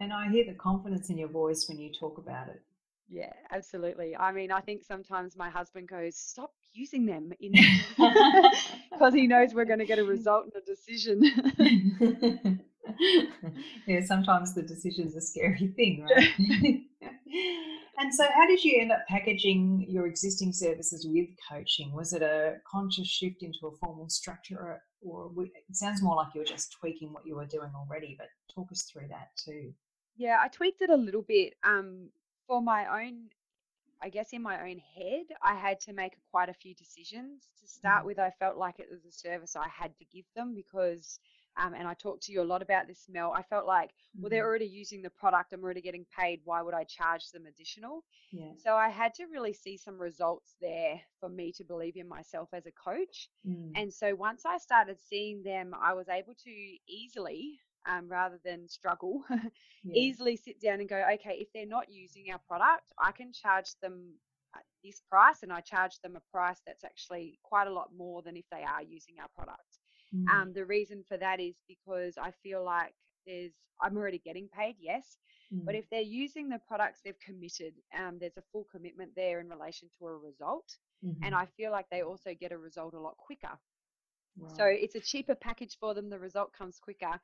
And 0.00 0.12
I 0.12 0.28
hear 0.28 0.44
the 0.44 0.54
confidence 0.54 1.10
in 1.10 1.18
your 1.18 1.28
voice 1.28 1.68
when 1.68 1.78
you 1.78 1.92
talk 1.92 2.18
about 2.18 2.48
it. 2.48 2.60
Yeah, 3.08 3.32
absolutely. 3.50 4.16
I 4.16 4.32
mean, 4.32 4.52
I 4.52 4.60
think 4.60 4.84
sometimes 4.84 5.36
my 5.36 5.48
husband 5.48 5.88
goes, 5.88 6.16
"Stop 6.16 6.52
using 6.72 7.06
them," 7.06 7.32
in 7.40 7.52
because 8.92 9.14
he 9.14 9.26
knows 9.26 9.54
we're 9.54 9.64
going 9.64 9.78
to 9.78 9.86
get 9.86 9.98
a 9.98 10.04
result 10.04 10.44
and 10.44 10.62
a 10.62 10.66
decision. 10.66 12.60
yeah, 13.86 14.04
sometimes 14.04 14.54
the 14.54 14.62
decision's 14.62 15.14
a 15.16 15.20
scary 15.20 15.72
thing, 15.76 16.06
right? 16.16 16.82
and 17.98 18.14
so, 18.14 18.24
how 18.34 18.46
did 18.46 18.62
you 18.64 18.80
end 18.80 18.92
up 18.92 19.06
packaging 19.08 19.86
your 19.88 20.06
existing 20.06 20.52
services 20.52 21.06
with 21.08 21.28
coaching? 21.50 21.92
Was 21.92 22.12
it 22.12 22.22
a 22.22 22.56
conscious 22.70 23.06
shift 23.06 23.42
into 23.42 23.66
a 23.66 23.76
formal 23.76 24.08
structure, 24.08 24.80
or, 25.02 25.30
or 25.36 25.44
it 25.44 25.76
sounds 25.76 26.02
more 26.02 26.16
like 26.16 26.28
you 26.34 26.40
were 26.40 26.46
just 26.46 26.74
tweaking 26.80 27.12
what 27.12 27.26
you 27.26 27.36
were 27.36 27.46
doing 27.46 27.70
already? 27.74 28.16
But 28.18 28.28
talk 28.52 28.70
us 28.72 28.82
through 28.82 29.08
that 29.08 29.28
too. 29.36 29.72
Yeah, 30.16 30.38
I 30.42 30.48
tweaked 30.48 30.82
it 30.82 30.90
a 30.90 30.96
little 30.96 31.22
bit. 31.22 31.54
Um, 31.64 32.08
for 32.46 32.60
my 32.60 33.04
own, 33.04 33.28
I 34.02 34.08
guess 34.08 34.32
in 34.32 34.42
my 34.42 34.60
own 34.60 34.80
head, 34.96 35.26
I 35.42 35.54
had 35.54 35.80
to 35.80 35.92
make 35.92 36.14
quite 36.30 36.48
a 36.48 36.54
few 36.54 36.74
decisions. 36.74 37.48
To 37.60 37.68
start 37.68 38.02
mm. 38.02 38.06
with, 38.06 38.18
I 38.18 38.30
felt 38.38 38.56
like 38.56 38.78
it 38.78 38.88
was 38.90 39.04
a 39.04 39.12
service 39.12 39.56
I 39.56 39.68
had 39.68 39.96
to 39.98 40.04
give 40.12 40.24
them 40.34 40.54
because, 40.54 41.20
um, 41.56 41.74
and 41.74 41.88
I 41.88 41.94
talked 41.94 42.22
to 42.24 42.32
you 42.32 42.42
a 42.42 42.44
lot 42.44 42.62
about 42.62 42.86
this, 42.86 43.06
Mel. 43.08 43.32
I 43.34 43.42
felt 43.42 43.66
like, 43.66 43.90
well, 44.18 44.30
they're 44.30 44.42
mm-hmm. 44.42 44.48
already 44.48 44.66
using 44.66 45.02
the 45.02 45.10
product, 45.10 45.52
I'm 45.52 45.62
already 45.62 45.80
getting 45.80 46.06
paid. 46.16 46.40
Why 46.44 46.62
would 46.62 46.74
I 46.74 46.84
charge 46.84 47.30
them 47.32 47.46
additional? 47.46 48.04
Yeah. 48.32 48.52
So 48.62 48.74
I 48.74 48.88
had 48.88 49.14
to 49.14 49.24
really 49.26 49.52
see 49.52 49.76
some 49.76 49.98
results 49.98 50.54
there 50.60 51.00
for 51.20 51.28
me 51.28 51.52
to 51.52 51.64
believe 51.64 51.96
in 51.96 52.08
myself 52.08 52.48
as 52.52 52.66
a 52.66 52.72
coach. 52.72 53.28
Mm. 53.46 53.72
And 53.74 53.92
so 53.92 54.14
once 54.14 54.42
I 54.46 54.58
started 54.58 54.98
seeing 55.08 55.42
them, 55.42 55.74
I 55.80 55.94
was 55.94 56.08
able 56.08 56.34
to 56.44 56.50
easily 56.88 57.58
um, 57.88 58.08
rather 58.08 58.38
than 58.44 58.68
struggle, 58.68 59.22
yeah. 59.84 59.94
easily 59.94 60.36
sit 60.36 60.60
down 60.60 60.80
and 60.80 60.88
go, 60.88 61.02
okay, 61.14 61.38
if 61.40 61.48
they're 61.54 61.66
not 61.66 61.90
using 61.90 62.26
our 62.30 62.40
product, 62.46 62.92
I 63.02 63.12
can 63.12 63.32
charge 63.32 63.70
them 63.82 64.14
this 64.84 65.02
price 65.10 65.42
and 65.42 65.52
I 65.52 65.60
charge 65.60 66.00
them 66.02 66.16
a 66.16 66.32
price 66.32 66.60
that's 66.66 66.84
actually 66.84 67.38
quite 67.42 67.66
a 67.66 67.72
lot 67.72 67.90
more 67.96 68.22
than 68.22 68.36
if 68.36 68.44
they 68.50 68.62
are 68.62 68.82
using 68.82 69.16
our 69.20 69.28
product. 69.34 69.77
Mm. 70.14 70.28
Um, 70.28 70.52
the 70.52 70.64
reason 70.64 71.04
for 71.06 71.16
that 71.16 71.40
is 71.40 71.54
because 71.68 72.16
I 72.16 72.32
feel 72.42 72.64
like 72.64 72.94
there's, 73.26 73.52
I'm 73.80 73.96
already 73.96 74.18
getting 74.18 74.48
paid, 74.48 74.76
yes, 74.80 75.18
mm. 75.54 75.64
but 75.64 75.74
if 75.74 75.88
they're 75.90 76.00
using 76.00 76.48
the 76.48 76.60
products 76.66 77.00
they've 77.04 77.18
committed, 77.20 77.74
um, 77.96 78.18
there's 78.18 78.36
a 78.36 78.42
full 78.52 78.66
commitment 78.70 79.10
there 79.14 79.40
in 79.40 79.48
relation 79.48 79.88
to 79.98 80.06
a 80.06 80.16
result. 80.16 80.76
Mm-hmm. 81.04 81.24
And 81.24 81.34
I 81.34 81.46
feel 81.56 81.70
like 81.70 81.86
they 81.90 82.02
also 82.02 82.34
get 82.38 82.52
a 82.52 82.58
result 82.58 82.94
a 82.94 83.00
lot 83.00 83.16
quicker. 83.16 83.56
Wow. 84.36 84.48
So 84.56 84.64
it's 84.64 84.94
a 84.96 85.00
cheaper 85.00 85.34
package 85.34 85.76
for 85.78 85.94
them. 85.94 86.10
The 86.10 86.18
result 86.18 86.52
comes 86.52 86.78
quicker. 86.78 87.20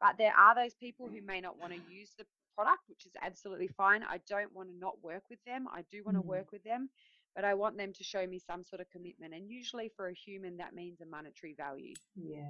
But 0.00 0.16
there 0.18 0.34
are 0.36 0.54
those 0.54 0.74
people 0.74 1.08
who 1.08 1.22
may 1.22 1.40
not 1.40 1.58
want 1.58 1.72
to 1.72 1.80
use 1.92 2.12
the 2.18 2.26
product, 2.54 2.82
which 2.88 3.06
is 3.06 3.12
absolutely 3.22 3.68
fine. 3.68 4.02
I 4.02 4.20
don't 4.28 4.54
want 4.54 4.68
to 4.68 4.78
not 4.78 5.02
work 5.02 5.24
with 5.30 5.38
them. 5.46 5.66
I 5.72 5.82
do 5.90 6.02
want 6.04 6.16
to 6.16 6.22
mm. 6.22 6.26
work 6.26 6.52
with 6.52 6.62
them, 6.64 6.90
but 7.36 7.44
I 7.44 7.52
want 7.52 7.76
them 7.76 7.92
to 7.92 8.02
show 8.02 8.26
me 8.26 8.38
some 8.38 8.64
sort 8.64 8.80
of 8.80 8.90
commitment. 8.90 9.34
And 9.34 9.48
usually 9.48 9.92
for 9.94 10.08
a 10.08 10.14
human, 10.14 10.56
that 10.56 10.74
means 10.74 11.02
a 11.02 11.06
monetary 11.06 11.54
value. 11.54 11.94
Yeah. 12.16 12.48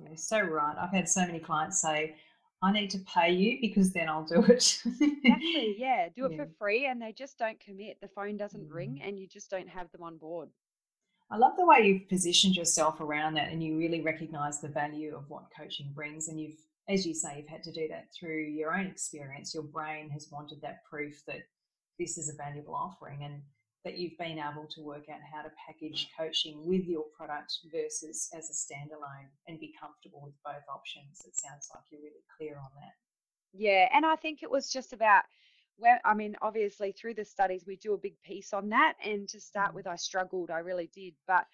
Yeah, 0.00 0.16
so 0.16 0.40
right. 0.40 0.76
I've 0.80 0.92
had 0.92 1.08
so 1.08 1.20
many 1.26 1.38
clients 1.38 1.82
say, 1.82 2.16
I 2.62 2.72
need 2.72 2.90
to 2.90 2.98
pay 3.00 3.30
you 3.30 3.58
because 3.60 3.92
then 3.92 4.08
I'll 4.08 4.24
do 4.24 4.42
it. 4.42 4.82
exactly. 4.84 5.76
Yeah. 5.78 6.08
Do 6.16 6.24
it 6.24 6.32
yeah. 6.32 6.44
for 6.44 6.50
free 6.58 6.86
and 6.86 7.00
they 7.00 7.12
just 7.12 7.38
don't 7.38 7.60
commit. 7.60 7.98
The 8.00 8.08
phone 8.08 8.36
doesn't 8.38 8.68
mm. 8.68 8.74
ring 8.74 9.00
and 9.04 9.18
you 9.18 9.28
just 9.28 9.50
don't 9.50 9.68
have 9.68 9.92
them 9.92 10.02
on 10.02 10.16
board. 10.16 10.48
I 11.30 11.36
love 11.36 11.52
the 11.58 11.66
way 11.66 11.86
you've 11.86 12.08
positioned 12.08 12.56
yourself 12.56 13.00
around 13.00 13.34
that 13.34 13.52
and 13.52 13.62
you 13.62 13.76
really 13.76 14.00
recognize 14.00 14.60
the 14.60 14.68
value 14.68 15.14
of 15.14 15.28
what 15.28 15.52
coaching 15.56 15.92
brings. 15.94 16.28
And 16.28 16.40
you've, 16.40 16.56
as 16.88 17.06
you 17.06 17.14
say, 17.14 17.36
you've 17.36 17.48
had 17.48 17.62
to 17.64 17.72
do 17.72 17.86
that 17.88 18.06
through 18.18 18.44
your 18.44 18.74
own 18.74 18.86
experience. 18.86 19.52
Your 19.52 19.64
brain 19.64 20.08
has 20.10 20.28
wanted 20.32 20.62
that 20.62 20.84
proof 20.88 21.22
that 21.26 21.42
this 21.98 22.16
is 22.16 22.30
a 22.30 22.36
valuable 22.36 22.74
offering 22.74 23.24
and 23.24 23.42
that 23.84 23.96
you've 23.96 24.18
been 24.18 24.38
able 24.38 24.66
to 24.70 24.82
work 24.82 25.04
out 25.10 25.20
how 25.32 25.42
to 25.42 25.50
package 25.66 26.08
coaching 26.18 26.66
with 26.66 26.84
your 26.84 27.04
product 27.16 27.52
versus 27.72 28.28
as 28.36 28.50
a 28.50 28.52
standalone 28.52 29.28
and 29.46 29.60
be 29.60 29.72
comfortable 29.80 30.20
with 30.22 30.34
both 30.44 30.64
options. 30.68 31.22
It 31.26 31.36
sounds 31.36 31.68
like 31.74 31.84
you're 31.90 32.00
really 32.00 32.24
clear 32.36 32.56
on 32.56 32.70
that. 32.76 32.94
Yeah. 33.52 33.88
And 33.94 34.04
I 34.04 34.16
think 34.16 34.42
it 34.42 34.50
was 34.50 34.70
just 34.70 34.92
about 34.92 35.22
well, 35.78 35.98
I 36.04 36.12
mean, 36.12 36.36
obviously 36.42 36.92
through 36.92 37.14
the 37.14 37.24
studies, 37.24 37.64
we 37.66 37.76
do 37.76 37.94
a 37.94 37.98
big 37.98 38.20
piece 38.22 38.52
on 38.52 38.68
that. 38.70 38.94
And 39.04 39.28
to 39.28 39.40
start 39.40 39.70
mm. 39.70 39.74
with, 39.74 39.86
I 39.86 39.96
struggled, 39.96 40.50
I 40.50 40.58
really 40.58 40.90
did. 40.92 41.14
But 41.26 41.46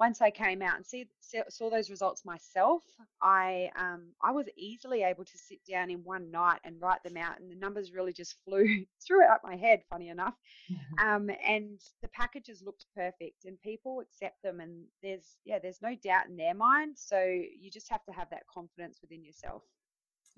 once 0.00 0.22
I 0.22 0.30
came 0.30 0.62
out 0.62 0.76
and 0.76 0.86
see, 0.86 1.04
saw 1.50 1.68
those 1.68 1.90
results 1.90 2.24
myself, 2.24 2.82
I 3.22 3.70
um, 3.76 4.08
I 4.22 4.32
was 4.32 4.46
easily 4.56 5.02
able 5.02 5.26
to 5.26 5.38
sit 5.38 5.58
down 5.68 5.90
in 5.90 6.02
one 6.02 6.30
night 6.30 6.60
and 6.64 6.80
write 6.80 7.02
them 7.04 7.18
out, 7.18 7.38
and 7.38 7.50
the 7.50 7.54
numbers 7.56 7.92
really 7.92 8.14
just 8.14 8.36
flew 8.44 8.66
through 9.06 9.26
up 9.26 9.42
my 9.44 9.56
head. 9.56 9.82
Funny 9.90 10.08
enough, 10.08 10.34
mm-hmm. 10.72 11.06
um, 11.06 11.30
and 11.46 11.78
the 12.00 12.08
packages 12.08 12.62
looked 12.64 12.86
perfect, 12.96 13.44
and 13.44 13.60
people 13.60 14.00
accept 14.00 14.42
them, 14.42 14.60
and 14.60 14.84
there's 15.02 15.36
yeah, 15.44 15.58
there's 15.62 15.82
no 15.82 15.94
doubt 16.02 16.28
in 16.28 16.36
their 16.36 16.54
mind. 16.54 16.96
So 16.96 17.20
you 17.20 17.70
just 17.70 17.90
have 17.90 18.04
to 18.06 18.12
have 18.12 18.30
that 18.30 18.46
confidence 18.52 18.98
within 19.02 19.22
yourself. 19.22 19.62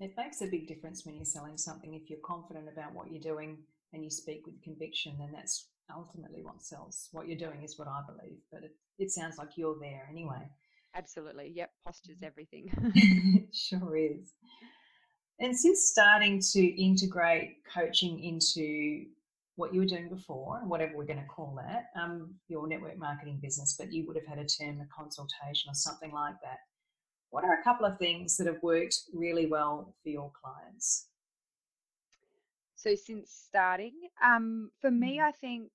It 0.01 0.11
makes 0.17 0.41
a 0.41 0.47
big 0.47 0.67
difference 0.67 1.05
when 1.05 1.15
you're 1.15 1.23
selling 1.23 1.57
something. 1.57 1.93
If 1.93 2.09
you're 2.09 2.19
confident 2.25 2.67
about 2.67 2.93
what 2.93 3.09
you're 3.09 3.21
doing 3.21 3.59
and 3.93 4.03
you 4.03 4.09
speak 4.09 4.45
with 4.45 4.61
conviction, 4.61 5.15
then 5.19 5.29
that's 5.31 5.69
ultimately 5.95 6.41
what 6.43 6.61
sells. 6.61 7.09
What 7.11 7.27
you're 7.27 7.37
doing 7.37 7.63
is 7.63 7.77
what 7.77 7.87
I 7.87 8.01
believe, 8.07 8.39
but 8.51 8.63
it, 8.63 8.71
it 8.99 9.11
sounds 9.11 9.37
like 9.37 9.49
you're 9.55 9.77
there 9.79 10.07
anyway. 10.09 10.47
Absolutely. 10.95 11.51
Yep. 11.55 11.71
Posture's 11.85 12.17
mm-hmm. 12.17 12.25
everything. 12.25 12.71
it 12.95 13.49
sure 13.55 13.97
is. 13.97 14.33
And 15.39 15.57
since 15.57 15.89
starting 15.89 16.39
to 16.51 16.81
integrate 16.81 17.57
coaching 17.73 18.23
into 18.23 19.05
what 19.55 19.73
you 19.73 19.79
were 19.79 19.85
doing 19.85 20.09
before, 20.09 20.61
whatever 20.65 20.93
we're 20.95 21.05
going 21.05 21.19
to 21.19 21.25
call 21.25 21.57
that, 21.57 21.89
um, 21.99 22.35
your 22.47 22.67
network 22.67 22.97
marketing 22.97 23.39
business, 23.41 23.75
but 23.77 23.91
you 23.91 24.05
would 24.07 24.15
have 24.15 24.25
had 24.25 24.39
a 24.39 24.47
term, 24.47 24.79
a 24.81 24.87
consultation 24.95 25.69
or 25.69 25.75
something 25.75 26.11
like 26.11 26.35
that 26.43 26.57
what 27.33 27.43
are 27.43 27.59
a 27.59 27.63
couple 27.63 27.83
of 27.87 27.97
things 27.97 28.37
that 28.37 28.45
have 28.45 28.61
worked 28.61 28.95
really 29.11 29.47
well 29.47 29.95
for 30.03 30.09
your 30.09 30.31
clients? 30.39 31.07
So, 32.83 32.95
since 32.95 33.31
starting, 33.31 33.93
um, 34.23 34.71
for 34.81 34.91
me, 34.91 35.17
mm-hmm. 35.17 35.27
I 35.27 35.31
think 35.31 35.71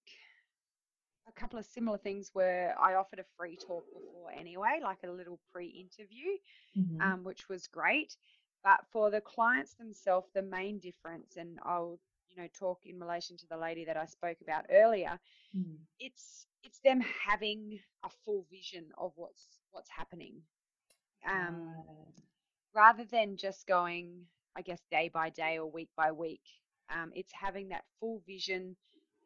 a 1.29 1.33
couple 1.41 1.59
of 1.59 1.67
similar 1.67 1.99
things 1.99 2.33
were 2.35 2.75
I 2.81 2.95
offered 2.95 3.21
a 3.21 3.25
free 3.37 3.57
talk 3.57 3.85
before 3.93 4.31
anyway, 4.33 4.81
like 4.83 4.99
a 5.05 5.11
little 5.11 5.41
pre 5.53 5.67
interview, 5.69 6.37
mm-hmm. 6.79 7.01
um, 7.01 7.25
which 7.25 7.49
was 7.49 7.67
great. 7.69 8.17
But 8.65 8.81
for 8.93 9.11
the 9.11 9.21
clients 9.21 9.75
themselves, 9.75 10.29
the 10.35 10.43
main 10.43 10.79
difference, 10.81 11.37
and 11.37 11.59
I'll 11.65 11.99
you 12.29 12.37
know 12.43 12.49
talk 12.59 12.81
in 12.87 13.01
relation 13.01 13.37
to 13.39 13.47
the 13.49 13.57
lady 13.57 13.85
that 13.87 13.97
I 13.97 14.07
spoke 14.07 14.39
about 14.43 14.67
earlier, 14.71 15.19
Mm. 15.57 15.79
it's 15.99 16.47
it's 16.63 16.81
them 16.81 17.01
having 17.01 17.81
a 18.05 18.11
full 18.25 18.45
vision 18.51 18.93
of 18.99 19.13
what's 19.17 19.61
what's 19.71 19.91
happening, 19.91 20.43
um, 21.27 21.85
Right. 21.87 22.23
rather 22.75 23.05
than 23.05 23.37
just 23.37 23.67
going, 23.67 24.27
I 24.57 24.63
guess, 24.63 24.83
day 24.91 25.09
by 25.09 25.31
day 25.31 25.59
or 25.59 25.71
week 25.71 25.91
by 25.97 26.13
week. 26.13 26.43
Um, 26.95 27.13
it's 27.15 27.33
having 27.33 27.69
that 27.69 27.85
full 28.01 28.23
vision 28.27 28.77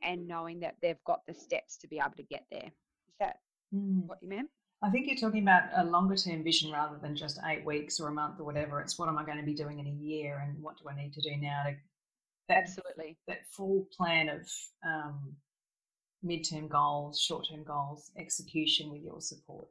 and 0.03 0.27
knowing 0.27 0.61
that 0.61 0.77
they've 0.83 1.03
got 1.07 1.20
the 1.27 1.35
steps 1.35 1.77
to 1.79 1.87
be 1.88 1.98
able 1.98 2.16
to 2.16 2.22
get 2.25 2.44
there. 2.51 2.66
Is 3.09 3.14
that 3.20 3.40
Mm. 3.75 4.07
what 4.07 4.22
you 4.22 4.29
mean? 4.29 4.48
I 4.83 4.90
think 4.90 5.07
you're 5.07 5.16
talking 5.16 5.42
about 5.42 5.70
a 5.75 5.85
longer 5.88 6.16
term 6.16 6.42
vision 6.42 6.72
rather 6.72 6.98
than 6.98 7.14
just 7.14 7.38
eight 7.44 7.64
weeks 7.64 8.01
or 8.01 8.09
a 8.09 8.12
month 8.12 8.40
or 8.40 8.44
whatever. 8.44 8.81
It's 8.81 8.98
what 8.98 9.09
am 9.09 9.16
I 9.16 9.25
going 9.25 9.38
to 9.38 9.44
be 9.44 9.55
doing 9.55 9.79
in 9.79 9.87
a 9.87 9.90
year 9.90 10.40
and 10.40 10.61
what 10.61 10.77
do 10.79 10.88
I 10.88 10.96
need 10.96 11.12
to 11.14 11.20
do 11.20 11.37
now 11.37 11.62
to 11.64 11.77
that 12.48 12.64
Absolutely. 12.64 13.16
that 13.29 13.46
full 13.46 13.87
plan 13.96 14.29
of 14.29 14.51
um, 14.85 15.37
midterm 16.25 16.68
goals, 16.68 17.20
short 17.20 17.46
term 17.48 17.62
goals, 17.62 18.11
execution 18.16 18.90
with 18.90 19.03
your 19.03 19.20
support. 19.20 19.68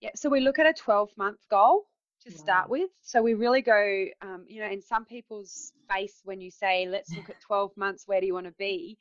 Yeah, 0.00 0.10
so 0.16 0.30
we 0.30 0.40
look 0.40 0.58
at 0.58 0.66
a 0.66 0.72
12 0.72 1.10
month 1.18 1.46
goal 1.50 1.84
to 2.24 2.32
start 2.32 2.68
with. 2.70 2.90
So 3.02 3.22
we 3.22 3.34
really 3.34 3.62
go, 3.62 4.06
um, 4.22 4.44
you 4.48 4.60
know, 4.60 4.68
in 4.70 4.82
some 4.82 5.04
people's 5.04 5.72
face 5.90 6.20
when 6.24 6.40
you 6.40 6.50
say, 6.50 6.86
let's 6.88 7.16
look 7.16 7.30
at 7.30 7.40
12 7.46 7.72
months, 7.76 8.04
where 8.06 8.20
do 8.20 8.26
you 8.26 8.34
want 8.34 8.46
to 8.46 8.52
be? 8.58 8.98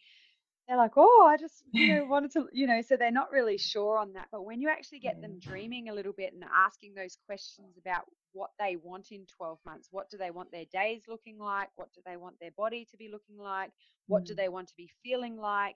They're 0.67 0.77
like, 0.77 0.93
oh, 0.97 1.27
I 1.29 1.37
just, 1.37 1.63
you 1.73 1.87
know, 1.87 2.05
wanted 2.05 2.31
to, 2.33 2.47
you 2.53 2.67
know, 2.67 2.81
so 2.81 2.95
they're 2.95 3.11
not 3.11 3.31
really 3.31 3.57
sure 3.57 3.97
on 3.97 4.13
that. 4.13 4.27
But 4.31 4.45
when 4.45 4.61
you 4.61 4.69
actually 4.69 4.99
get 4.99 5.19
them 5.21 5.39
dreaming 5.39 5.89
a 5.89 5.93
little 5.93 6.13
bit 6.13 6.33
and 6.33 6.43
asking 6.55 6.93
those 6.95 7.17
questions 7.25 7.77
about 7.77 8.03
what 8.33 8.51
they 8.59 8.77
want 8.77 9.07
in 9.11 9.25
12 9.37 9.59
months, 9.65 9.89
what 9.91 10.09
do 10.09 10.17
they 10.17 10.31
want 10.31 10.51
their 10.51 10.65
days 10.71 11.03
looking 11.07 11.37
like? 11.37 11.69
What 11.75 11.89
do 11.93 12.01
they 12.05 12.17
want 12.17 12.35
their 12.39 12.51
body 12.57 12.87
to 12.91 12.97
be 12.97 13.09
looking 13.11 13.37
like? 13.37 13.71
What 14.07 14.25
do 14.25 14.33
Mm. 14.33 14.37
they 14.37 14.49
want 14.49 14.67
to 14.69 14.75
be 14.77 14.89
feeling 15.03 15.37
like? 15.37 15.75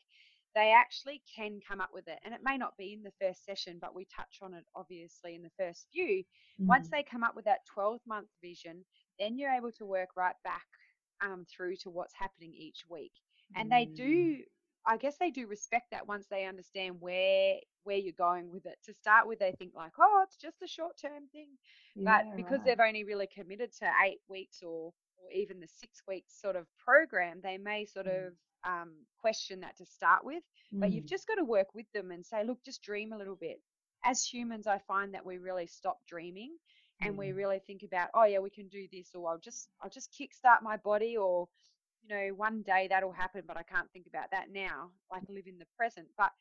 They 0.57 0.73
actually 0.73 1.23
can 1.35 1.61
come 1.67 1.81
up 1.81 1.91
with 1.93 2.09
it. 2.09 2.19
And 2.25 2.33
it 2.33 2.41
may 2.43 2.57
not 2.57 2.77
be 2.77 2.93
in 2.93 3.03
the 3.03 3.13
first 3.21 3.45
session, 3.45 3.77
but 3.79 3.95
we 3.95 4.05
touch 4.05 4.39
on 4.41 4.55
it 4.55 4.65
obviously 4.75 5.35
in 5.35 5.43
the 5.43 5.51
first 5.59 5.87
few. 5.93 6.23
Once 6.67 6.89
Mm. 6.89 6.91
they 6.91 7.03
come 7.03 7.23
up 7.23 7.35
with 7.35 7.45
that 7.45 7.65
12 7.67 8.01
month 8.07 8.29
vision, 8.41 8.85
then 9.19 9.37
you're 9.37 9.53
able 9.53 9.71
to 9.73 9.85
work 9.85 10.09
right 10.17 10.35
back 10.43 10.65
um, 11.21 11.45
through 11.49 11.77
to 11.77 11.91
what's 11.91 12.15
happening 12.15 12.53
each 12.55 12.85
week. 12.89 13.13
And 13.55 13.71
they 13.71 13.85
Mm. 13.85 13.95
do, 13.95 14.43
I 14.85 14.97
guess 14.97 15.17
they 15.19 15.31
do 15.31 15.47
respect 15.47 15.91
that 15.91 16.07
once 16.07 16.27
they 16.29 16.45
understand 16.45 16.97
where 17.01 17.57
where 17.83 17.97
you're 17.97 18.13
going 18.17 18.51
with 18.51 18.65
it. 18.65 18.77
To 18.85 18.93
start 18.93 19.27
with, 19.27 19.39
they 19.39 19.53
think 19.59 19.73
like, 19.75 19.93
oh, 19.99 20.23
it's 20.27 20.37
just 20.37 20.61
a 20.63 20.67
short 20.67 20.97
term 20.99 21.27
thing. 21.31 21.49
But 22.03 22.25
because 22.35 22.61
right. 22.61 22.65
they've 22.65 22.79
only 22.79 23.03
really 23.05 23.27
committed 23.27 23.71
to 23.79 23.91
eight 24.05 24.19
weeks 24.27 24.63
or 24.63 24.93
or 25.23 25.32
even 25.32 25.60
the 25.60 25.67
six 25.67 26.01
weeks 26.08 26.39
sort 26.39 26.56
of 26.56 26.67
program, 26.84 27.39
they 27.41 27.58
may 27.58 27.86
sort 27.86 28.08
Mm. 28.08 28.08
of 28.08 28.34
um, 28.63 28.91
question 29.19 29.62
that 29.62 29.77
to 29.77 29.86
start 29.86 30.23
with. 30.25 30.43
But 30.80 30.91
you've 30.91 31.06
Mm. 31.06 31.08
just 31.08 31.27
got 31.27 31.36
to 31.36 31.45
work 31.45 31.73
with 31.73 31.86
them 31.93 32.12
and 32.12 32.25
say, 32.25 32.43
look, 32.43 32.63
just 32.63 32.82
dream 32.84 33.13
a 33.13 33.17
little 33.17 33.36
bit. 33.36 33.62
As 34.03 34.23
humans, 34.23 34.67
I 34.67 34.80
find 34.80 35.13
that 35.13 35.25
we 35.25 35.38
really 35.38 35.67
stop 35.67 35.99
dreaming 36.08 36.58
and 37.01 37.17
we 37.17 37.32
really 37.32 37.60
think 37.67 37.84
about, 37.84 38.10
oh 38.13 38.23
yeah, 38.25 38.39
we 38.39 38.49
can 38.49 38.67
do 38.69 38.88
this, 38.91 39.13
or 39.15 39.30
I'll 39.30 39.39
just 39.39 39.69
I'll 39.82 39.89
just 39.89 40.12
kickstart 40.13 40.62
my 40.63 40.77
body, 40.77 41.17
or 41.17 41.47
you 42.03 42.10
know, 42.10 42.34
one 42.36 42.62
day 42.63 42.88
that'll 42.89 43.12
happen, 43.12 43.43
but 43.47 43.58
I 43.58 43.63
can't 43.63 43.91
think 43.91 44.08
about 44.08 44.32
that 44.32 44.51
now. 44.51 44.91
Like 45.12 45.23
live 45.30 45.47
in 45.47 45.60
the 45.60 45.67
present. 45.77 46.08
But 46.17 46.32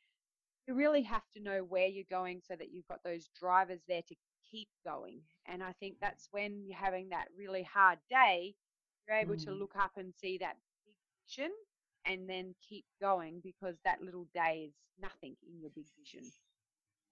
you 0.66 0.74
really 0.74 1.02
have 1.02 1.22
to 1.34 1.42
know 1.42 1.64
where 1.64 1.86
you're 1.86 2.04
going 2.10 2.40
so 2.46 2.54
that 2.56 2.72
you've 2.72 2.88
got 2.88 3.02
those 3.04 3.28
drivers 3.38 3.80
there 3.88 4.02
to 4.08 4.14
keep 4.50 4.68
going. 4.84 5.20
And 5.46 5.62
I 5.62 5.72
think 5.80 5.96
that's 6.00 6.28
when 6.30 6.64
you're 6.64 6.76
having 6.76 7.08
that 7.10 7.28
really 7.36 7.62
hard 7.62 7.98
day, 8.10 8.54
you're 9.06 9.16
able 9.16 9.36
to 9.36 9.50
Mm. 9.50 9.58
look 9.58 9.76
up 9.76 9.96
and 9.96 10.12
see 10.14 10.38
that 10.38 10.56
big 10.84 10.94
vision 11.24 11.52
and 12.04 12.28
then 12.28 12.54
keep 12.60 12.84
going 13.00 13.40
because 13.40 13.76
that 13.84 14.02
little 14.02 14.26
day 14.34 14.64
is 14.68 14.74
nothing 14.98 15.36
in 15.42 15.60
your 15.60 15.70
big 15.70 15.86
vision. 15.98 16.22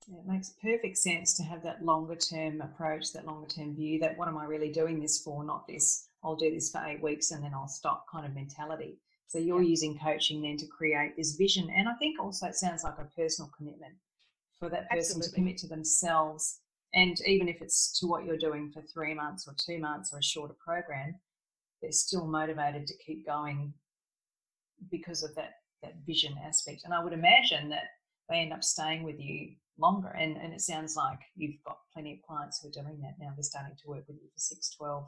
Yeah, 0.07 0.19
it 0.19 0.27
makes 0.27 0.51
perfect 0.51 0.99
sense 0.99 1.35
to 1.35 1.43
have 1.45 1.63
that 1.63 1.85
longer 1.85 2.15
term 2.17 2.61
approach, 2.61 3.13
that 3.13 3.27
longer 3.27 3.47
term 3.49 3.75
view 3.75 3.99
that 4.01 4.19
what 4.19 4.29
am 4.29 4.37
I 4.37 4.45
really 4.45 4.71
doing 4.71 5.01
this 5.01 5.19
for, 5.19 5.45
not 5.45 5.67
this, 5.67 6.09
I'll 6.23 6.37
do 6.37 6.51
this 6.51 6.71
for 6.71 6.85
eight 6.85 7.03
weeks 7.03 7.31
and 7.31 7.43
then 7.43 7.55
I'll 7.55 7.69
stop 7.69 8.07
kind 8.11 8.27
of 8.27 8.35
mentality. 8.35 8.99
So 9.27 9.39
you're 9.39 9.63
Yeah. 9.63 9.69
using 9.69 9.99
coaching 9.99 10.43
then 10.43 10.57
to 10.59 10.67
create 10.67 11.17
this 11.17 11.37
vision. 11.37 11.71
And 11.71 11.89
I 11.89 11.95
think 11.95 12.21
also 12.21 12.47
it 12.49 12.55
sounds 12.55 12.85
like 12.85 12.99
a 12.99 13.05
personal 13.17 13.51
commitment 13.57 13.99
for 14.59 14.69
that 14.69 14.89
person 14.91 15.21
to 15.23 15.31
commit 15.31 15.57
to 15.59 15.67
themselves. 15.67 16.61
And 16.93 17.19
even 17.27 17.49
if 17.49 17.61
it's 17.63 17.99
to 17.99 18.07
what 18.07 18.25
you're 18.25 18.37
doing 18.37 18.71
for 18.71 18.83
three 18.83 19.15
months 19.15 19.49
or 19.49 19.55
two 19.55 19.79
months 19.79 20.13
or 20.13 20.19
a 20.19 20.23
shorter 20.23 20.55
program, 20.55 21.19
they're 21.85 21.93
still 21.93 22.27
motivated 22.27 22.87
to 22.87 22.95
keep 22.97 23.27
going 23.27 23.75
because 24.91 25.23
of 25.23 25.35
that 25.35 25.51
that 25.83 25.97
vision 26.07 26.35
aspect. 26.43 26.83
And 26.85 26.95
I 26.95 27.05
would 27.05 27.13
imagine 27.13 27.69
that 27.69 27.85
they 28.31 28.37
end 28.37 28.55
up 28.55 28.65
staying 28.65 29.03
with 29.03 29.21
you 29.21 29.51
longer. 29.79 30.09
And, 30.09 30.39
and 30.39 30.55
it 30.55 30.63
sounds 30.63 30.97
like 30.97 31.19
you've 31.37 31.63
got 31.67 31.77
plenty 31.93 32.15
of 32.15 32.27
clients 32.27 32.61
who 32.63 32.69
are 32.69 32.83
doing 32.83 32.99
that 33.03 33.17
now. 33.21 33.33
They're 33.37 33.43
starting 33.43 33.77
to 33.83 33.89
work 33.89 34.05
with 34.09 34.17
you 34.17 34.29
for 34.33 34.39
six, 34.39 34.71
twelve. 34.71 35.05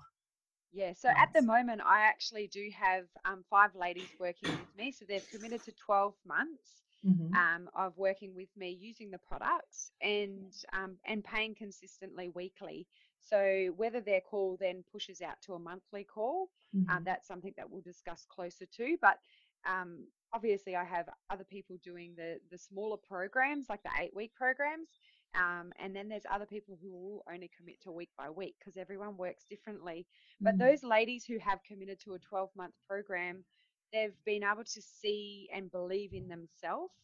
Yeah, 0.73 0.93
so 0.93 1.09
at 1.09 1.33
the 1.33 1.41
moment, 1.41 1.81
I 1.83 2.01
actually 2.01 2.49
do 2.49 2.69
have 2.79 3.05
um, 3.25 3.43
five 3.49 3.71
ladies 3.75 4.09
working 4.21 4.51
with 4.51 4.77
me. 4.77 4.93
So 4.93 5.07
they've 5.09 5.27
committed 5.31 5.65
to 5.65 5.73
12 5.73 6.13
months 6.27 6.83
Mm-hmm. 7.07 7.35
um, 7.35 7.69
of 7.77 7.97
working 7.97 8.35
with 8.35 8.49
me 8.57 8.77
using 8.81 9.13
the 9.13 9.19
products 9.19 9.93
and 10.01 10.51
um, 10.73 10.97
and 11.07 11.23
paying 11.23 11.55
consistently 11.55 12.31
weekly. 12.35 12.89
So 13.29 13.73
whether 13.77 14.01
their 14.01 14.21
call 14.21 14.57
then 14.61 14.85
pushes 14.91 15.21
out 15.21 15.41
to 15.43 15.55
a 15.55 15.59
monthly 15.59 16.05
call, 16.05 16.51
um, 16.89 17.01
Mm-hmm. 17.01 17.05
that's 17.05 17.27
something 17.27 17.53
that 17.57 17.71
we'll 17.71 17.81
discuss 17.83 18.27
closer 18.29 18.67
to. 18.77 18.97
But 19.01 19.19
um, 19.67 20.07
obviously, 20.33 20.77
I 20.77 20.85
have 20.85 21.09
other 21.31 21.45
people 21.45 21.77
doing 21.83 22.15
the 22.17 22.39
the 22.51 22.59
smaller 22.59 22.97
programs, 22.97 23.67
like 23.69 23.83
the 23.83 23.91
eight 24.01 24.15
week 24.15 24.35
programs. 24.35 24.89
Um, 25.35 25.73
and 25.79 25.95
then 25.95 26.09
there's 26.09 26.27
other 26.31 26.47
people 26.47 26.79
who 26.81 26.93
will 26.93 27.25
only 27.33 27.51
commit 27.57 27.81
to 27.83 27.93
week 27.93 28.11
by 28.17 28.31
week 28.31 28.55
because 28.59 28.77
everyone 28.77 29.17
works 29.17 29.45
differently. 29.45 30.07
But 30.45 30.55
Mm. 30.55 30.59
those 30.59 30.83
ladies 30.83 31.25
who 31.27 31.39
have 31.39 31.63
committed 31.65 32.01
to 32.01 32.15
a 32.15 32.19
12 32.19 32.51
month 32.57 32.75
program, 32.89 33.45
they've 33.93 34.17
been 34.25 34.45
able 34.45 34.65
to 34.65 34.83
see 34.83 35.49
and 35.53 35.71
believe 35.71 36.13
in 36.15 36.29
themselves. 36.29 36.95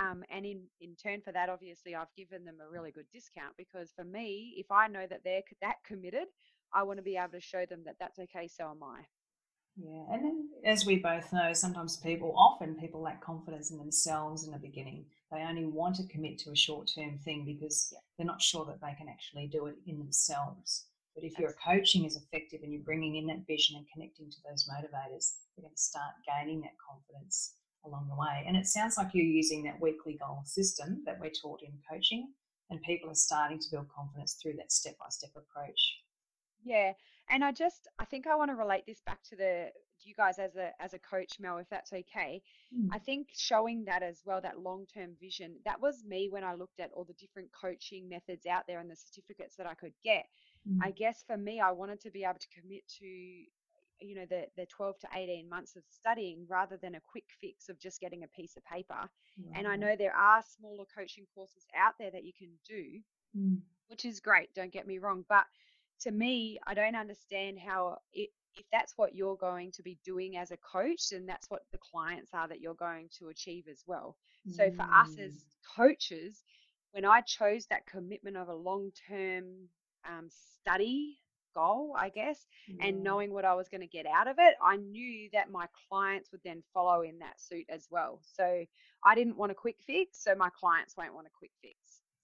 Um, 0.00 0.24
and 0.30 0.44
in, 0.44 0.62
in 0.80 0.96
turn 0.96 1.20
for 1.20 1.32
that, 1.32 1.48
obviously, 1.48 1.94
I've 1.94 2.12
given 2.16 2.44
them 2.44 2.56
a 2.64 2.68
really 2.68 2.90
good 2.90 3.06
discount 3.12 3.56
because 3.56 3.92
for 3.94 4.04
me, 4.04 4.54
if 4.56 4.70
I 4.70 4.88
know 4.88 5.06
that 5.08 5.20
they're 5.24 5.42
that 5.60 5.76
committed, 5.86 6.26
I 6.72 6.82
want 6.82 6.98
to 6.98 7.02
be 7.02 7.16
able 7.16 7.32
to 7.32 7.40
show 7.40 7.64
them 7.66 7.82
that 7.84 7.96
that's 8.00 8.18
okay, 8.18 8.48
so 8.48 8.70
am 8.70 8.82
I. 8.82 9.02
Yeah, 9.76 10.04
and 10.12 10.24
then 10.24 10.48
as 10.64 10.86
we 10.86 10.96
both 10.96 11.32
know, 11.32 11.52
sometimes 11.52 11.96
people, 11.96 12.32
often 12.36 12.76
people 12.76 13.00
lack 13.00 13.20
confidence 13.20 13.70
in 13.70 13.78
themselves 13.78 14.44
in 14.44 14.52
the 14.52 14.58
beginning. 14.58 15.06
They 15.32 15.42
only 15.42 15.66
want 15.66 15.96
to 15.96 16.06
commit 16.06 16.38
to 16.40 16.52
a 16.52 16.56
short 16.56 16.90
term 16.94 17.18
thing 17.18 17.44
because 17.44 17.92
Yeah. 17.92 17.98
they're 18.16 18.26
not 18.26 18.42
sure 18.42 18.64
that 18.66 18.80
they 18.80 18.94
can 18.94 19.08
actually 19.08 19.48
do 19.48 19.66
it 19.66 19.76
in 19.86 19.98
themselves. 19.98 20.86
But 21.14 21.24
if 21.24 21.38
your 21.38 21.52
coaching 21.54 22.04
is 22.04 22.16
effective 22.16 22.62
and 22.62 22.72
you're 22.72 22.82
bringing 22.82 23.16
in 23.16 23.26
that 23.26 23.46
vision 23.46 23.76
and 23.76 23.86
connecting 23.92 24.30
to 24.30 24.36
those 24.48 24.68
motivators, 24.68 25.38
you're 25.56 25.62
going 25.62 25.74
to 25.74 25.80
start 25.80 26.14
gaining 26.26 26.60
that 26.62 26.76
confidence 26.78 27.54
along 27.84 28.08
the 28.08 28.16
way. 28.16 28.44
And 28.46 28.56
it 28.56 28.66
sounds 28.66 28.96
like 28.96 29.08
you're 29.14 29.24
using 29.24 29.62
that 29.64 29.80
weekly 29.80 30.18
goal 30.20 30.42
system 30.44 31.02
that 31.06 31.18
we're 31.20 31.30
taught 31.30 31.62
in 31.62 31.72
coaching, 31.90 32.28
and 32.70 32.80
people 32.82 33.10
are 33.10 33.14
starting 33.14 33.58
to 33.58 33.66
build 33.70 33.88
confidence 33.88 34.38
through 34.40 34.54
that 34.56 34.72
step 34.72 34.96
by 34.98 35.06
step 35.10 35.30
approach. 35.36 35.98
Yeah, 36.64 36.92
and 37.28 37.44
I 37.44 37.52
just 37.52 37.88
I 37.98 38.04
think 38.04 38.26
I 38.26 38.36
want 38.36 38.50
to 38.50 38.54
relate 38.54 38.84
this 38.86 39.02
back 39.04 39.22
to 39.30 39.36
the 39.36 39.68
you 40.00 40.14
guys 40.14 40.38
as 40.38 40.56
a 40.56 40.70
as 40.82 40.94
a 40.94 40.98
coach, 40.98 41.38
Mel, 41.38 41.58
if 41.58 41.68
that's 41.68 41.92
okay. 41.92 42.42
I 42.90 42.98
think 42.98 43.28
showing 43.34 43.84
that 43.86 44.02
as 44.02 44.20
well, 44.24 44.40
that 44.42 44.60
long 44.60 44.86
term 44.86 45.10
vision, 45.20 45.56
that 45.64 45.80
was 45.80 46.04
me 46.04 46.28
when 46.30 46.44
I 46.44 46.54
looked 46.54 46.80
at 46.80 46.90
all 46.92 47.04
the 47.04 47.14
different 47.14 47.48
coaching 47.52 48.08
methods 48.08 48.46
out 48.46 48.64
there 48.66 48.80
and 48.80 48.90
the 48.90 48.96
certificates 48.96 49.56
that 49.56 49.66
I 49.66 49.74
could 49.74 49.94
get. 50.02 50.26
I 50.80 50.90
Mm. 50.90 50.96
guess 50.96 51.22
for 51.26 51.36
me, 51.36 51.60
I 51.60 51.70
wanted 51.70 52.00
to 52.02 52.10
be 52.10 52.24
able 52.24 52.38
to 52.40 52.60
commit 52.60 52.82
to, 52.98 53.44
you 54.00 54.14
know, 54.14 54.26
the 54.26 54.46
the 54.56 54.66
12 54.66 54.98
to 55.00 55.08
18 55.14 55.48
months 55.48 55.76
of 55.76 55.82
studying 55.88 56.46
rather 56.48 56.76
than 56.76 56.94
a 56.96 57.00
quick 57.00 57.24
fix 57.40 57.68
of 57.68 57.78
just 57.78 58.00
getting 58.00 58.24
a 58.24 58.28
piece 58.28 58.56
of 58.56 58.64
paper. 58.64 59.08
And 59.54 59.66
I 59.68 59.76
know 59.76 59.96
there 59.96 60.14
are 60.16 60.42
smaller 60.42 60.84
coaching 60.96 61.26
courses 61.34 61.66
out 61.76 61.94
there 61.98 62.10
that 62.10 62.24
you 62.24 62.32
can 62.32 62.50
do 62.68 63.00
Mm. 63.36 63.62
which 63.88 64.04
is 64.04 64.20
great, 64.20 64.52
don't 64.54 64.72
get 64.72 64.86
me 64.86 64.98
wrong. 64.98 65.24
But 65.28 65.44
to 66.00 66.10
me, 66.10 66.58
I 66.66 66.74
don't 66.74 66.96
understand 66.96 67.58
how 67.58 67.98
it, 68.12 68.30
if 68.56 68.66
that's 68.72 68.94
what 68.96 69.14
you're 69.14 69.36
going 69.36 69.72
to 69.72 69.82
be 69.82 69.98
doing 70.04 70.36
as 70.36 70.50
a 70.50 70.56
coach, 70.58 71.10
then 71.10 71.26
that's 71.26 71.50
what 71.50 71.62
the 71.72 71.78
clients 71.78 72.30
are 72.34 72.48
that 72.48 72.60
you're 72.60 72.74
going 72.74 73.08
to 73.18 73.28
achieve 73.28 73.64
as 73.70 73.82
well. 73.86 74.16
So 74.48 74.70
for 74.70 74.82
us 74.94 75.16
Mm. 75.16 75.18
as 75.18 75.44
coaches, 75.76 76.42
when 76.92 77.04
I 77.04 77.20
chose 77.22 77.66
that 77.66 77.86
commitment 77.86 78.36
of 78.36 78.48
a 78.48 78.54
long 78.54 78.92
term 79.08 79.68
um, 80.08 80.28
study 80.30 81.18
goal, 81.54 81.94
I 81.98 82.08
guess, 82.08 82.46
and 82.80 83.02
knowing 83.02 83.32
what 83.32 83.44
I 83.44 83.54
was 83.54 83.68
going 83.68 83.80
to 83.80 83.86
get 83.86 84.06
out 84.06 84.28
of 84.28 84.36
it, 84.38 84.54
I 84.62 84.76
knew 84.76 85.28
that 85.32 85.50
my 85.50 85.66
clients 85.88 86.30
would 86.32 86.40
then 86.44 86.62
follow 86.72 87.02
in 87.02 87.18
that 87.20 87.40
suit 87.40 87.66
as 87.68 87.86
well. 87.90 88.20
So 88.36 88.64
I 89.04 89.14
didn't 89.14 89.36
want 89.36 89.52
a 89.52 89.54
quick 89.54 89.76
fix, 89.86 90.22
so 90.22 90.34
my 90.34 90.50
clients 90.58 90.96
won't 90.96 91.14
want 91.14 91.26
a 91.26 91.36
quick 91.38 91.52
fix. 91.62 91.76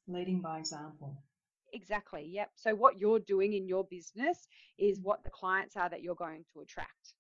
Leading 0.09 0.41
by 0.41 0.59
example. 0.59 1.23
Exactly. 1.73 2.29
Yep. 2.31 2.51
So 2.57 2.75
what 2.75 2.99
you're 2.99 3.21
doing 3.21 3.53
in 3.53 3.67
your 3.67 3.85
business 3.85 4.49
is 4.79 4.99
mm. 4.99 5.05
what 5.05 5.23
the 5.25 5.31
clients 5.31 5.77
are 5.77 5.89
that 5.89 6.03
you're 6.03 6.15
going 6.15 6.45
to 6.53 6.61
attract. 6.61 7.15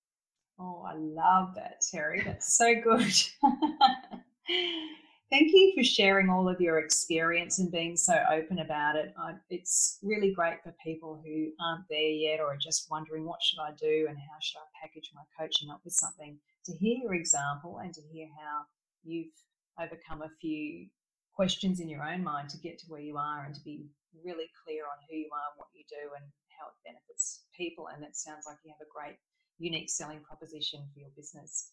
Oh, 0.58 0.84
I 0.86 0.94
love 0.94 1.54
that, 1.54 1.80
Terri. 1.92 2.24
That's 2.24 2.56
so 2.56 2.74
good. 2.82 3.14
Thank 5.30 5.52
you 5.52 5.72
for 5.76 5.84
sharing 5.84 6.28
all 6.28 6.48
of 6.48 6.60
your 6.60 6.80
experience 6.80 7.60
and 7.60 7.70
being 7.70 7.96
so 7.96 8.18
open 8.32 8.58
about 8.58 8.96
it. 8.96 9.14
I, 9.16 9.34
it's 9.48 10.00
really 10.02 10.32
great 10.32 10.58
for 10.64 10.74
people 10.84 11.22
who 11.24 11.52
aren't 11.62 11.86
there 11.88 12.10
yet 12.10 12.40
or 12.40 12.54
are 12.54 12.58
just 12.60 12.90
wondering 12.90 13.24
what 13.24 13.40
should 13.40 13.60
I 13.60 13.70
do 13.78 14.06
and 14.08 14.18
how 14.18 14.38
should 14.42 14.58
I 14.58 14.66
package 14.82 15.08
my 15.14 15.22
coaching 15.38 15.70
up 15.70 15.82
with 15.84 15.94
something. 15.94 16.36
To 16.66 16.72
hear 16.76 16.98
your 16.98 17.14
example 17.14 17.78
and 17.78 17.94
to 17.94 18.02
hear 18.12 18.26
how 18.26 18.66
you've 19.04 19.30
overcome 19.78 20.22
a 20.22 20.34
few 20.40 20.88
questions 21.32 21.78
in 21.78 21.88
your 21.88 22.02
own 22.02 22.24
mind 22.24 22.50
to 22.50 22.58
get 22.58 22.78
to 22.80 22.86
where 22.88 23.00
you 23.00 23.16
are 23.16 23.44
and 23.46 23.54
to 23.54 23.62
be 23.62 23.86
really 24.24 24.50
clear 24.66 24.82
on 24.82 24.98
who 25.08 25.16
you 25.16 25.30
are 25.30 25.54
and 25.54 25.58
what 25.58 25.70
you 25.72 25.84
do 25.88 26.10
and 26.18 26.26
how 26.58 26.66
it 26.66 26.82
benefits 26.84 27.44
people. 27.56 27.86
And 27.94 28.02
it 28.02 28.16
sounds 28.16 28.46
like 28.48 28.58
you 28.64 28.74
have 28.74 28.82
a 28.82 28.90
great, 28.90 29.16
unique 29.58 29.90
selling 29.90 30.22
proposition 30.26 30.90
for 30.92 30.98
your 30.98 31.14
business. 31.14 31.70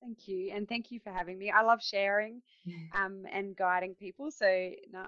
Thank 0.00 0.28
you. 0.28 0.52
And 0.54 0.68
thank 0.68 0.90
you 0.90 1.00
for 1.00 1.12
having 1.12 1.38
me. 1.38 1.50
I 1.50 1.62
love 1.62 1.82
sharing 1.82 2.42
um, 2.94 3.24
and 3.32 3.56
guiding 3.56 3.94
people. 3.94 4.30
So, 4.30 4.46
no, 4.92 5.06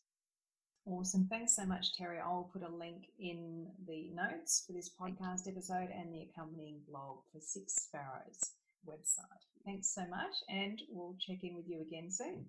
Awesome. 0.85 1.27
Thanks 1.29 1.55
so 1.55 1.65
much, 1.65 1.97
Terri. 1.99 2.19
I'll 2.19 2.49
put 2.51 2.63
a 2.63 2.73
link 2.73 3.03
in 3.19 3.67
the 3.87 4.09
notes 4.13 4.63
for 4.65 4.73
this 4.73 4.89
podcast 4.89 5.47
episode 5.47 5.89
and 5.93 6.13
the 6.13 6.27
accompanying 6.29 6.79
blog 6.89 7.17
for 7.31 7.39
Six 7.39 7.75
Sparrows 7.75 8.39
website. 8.87 9.43
Thanks 9.65 9.93
so 9.93 10.01
much, 10.09 10.33
and 10.47 10.81
we'll 10.89 11.15
check 11.19 11.43
in 11.43 11.55
with 11.55 11.65
you 11.67 11.81
again 11.81 12.09
soon. 12.09 12.45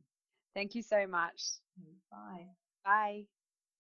Thank 0.55 0.75
you 0.75 0.83
so 0.83 1.07
much. 1.07 1.43
Bye. 2.11 2.47
Bye. 2.85 3.40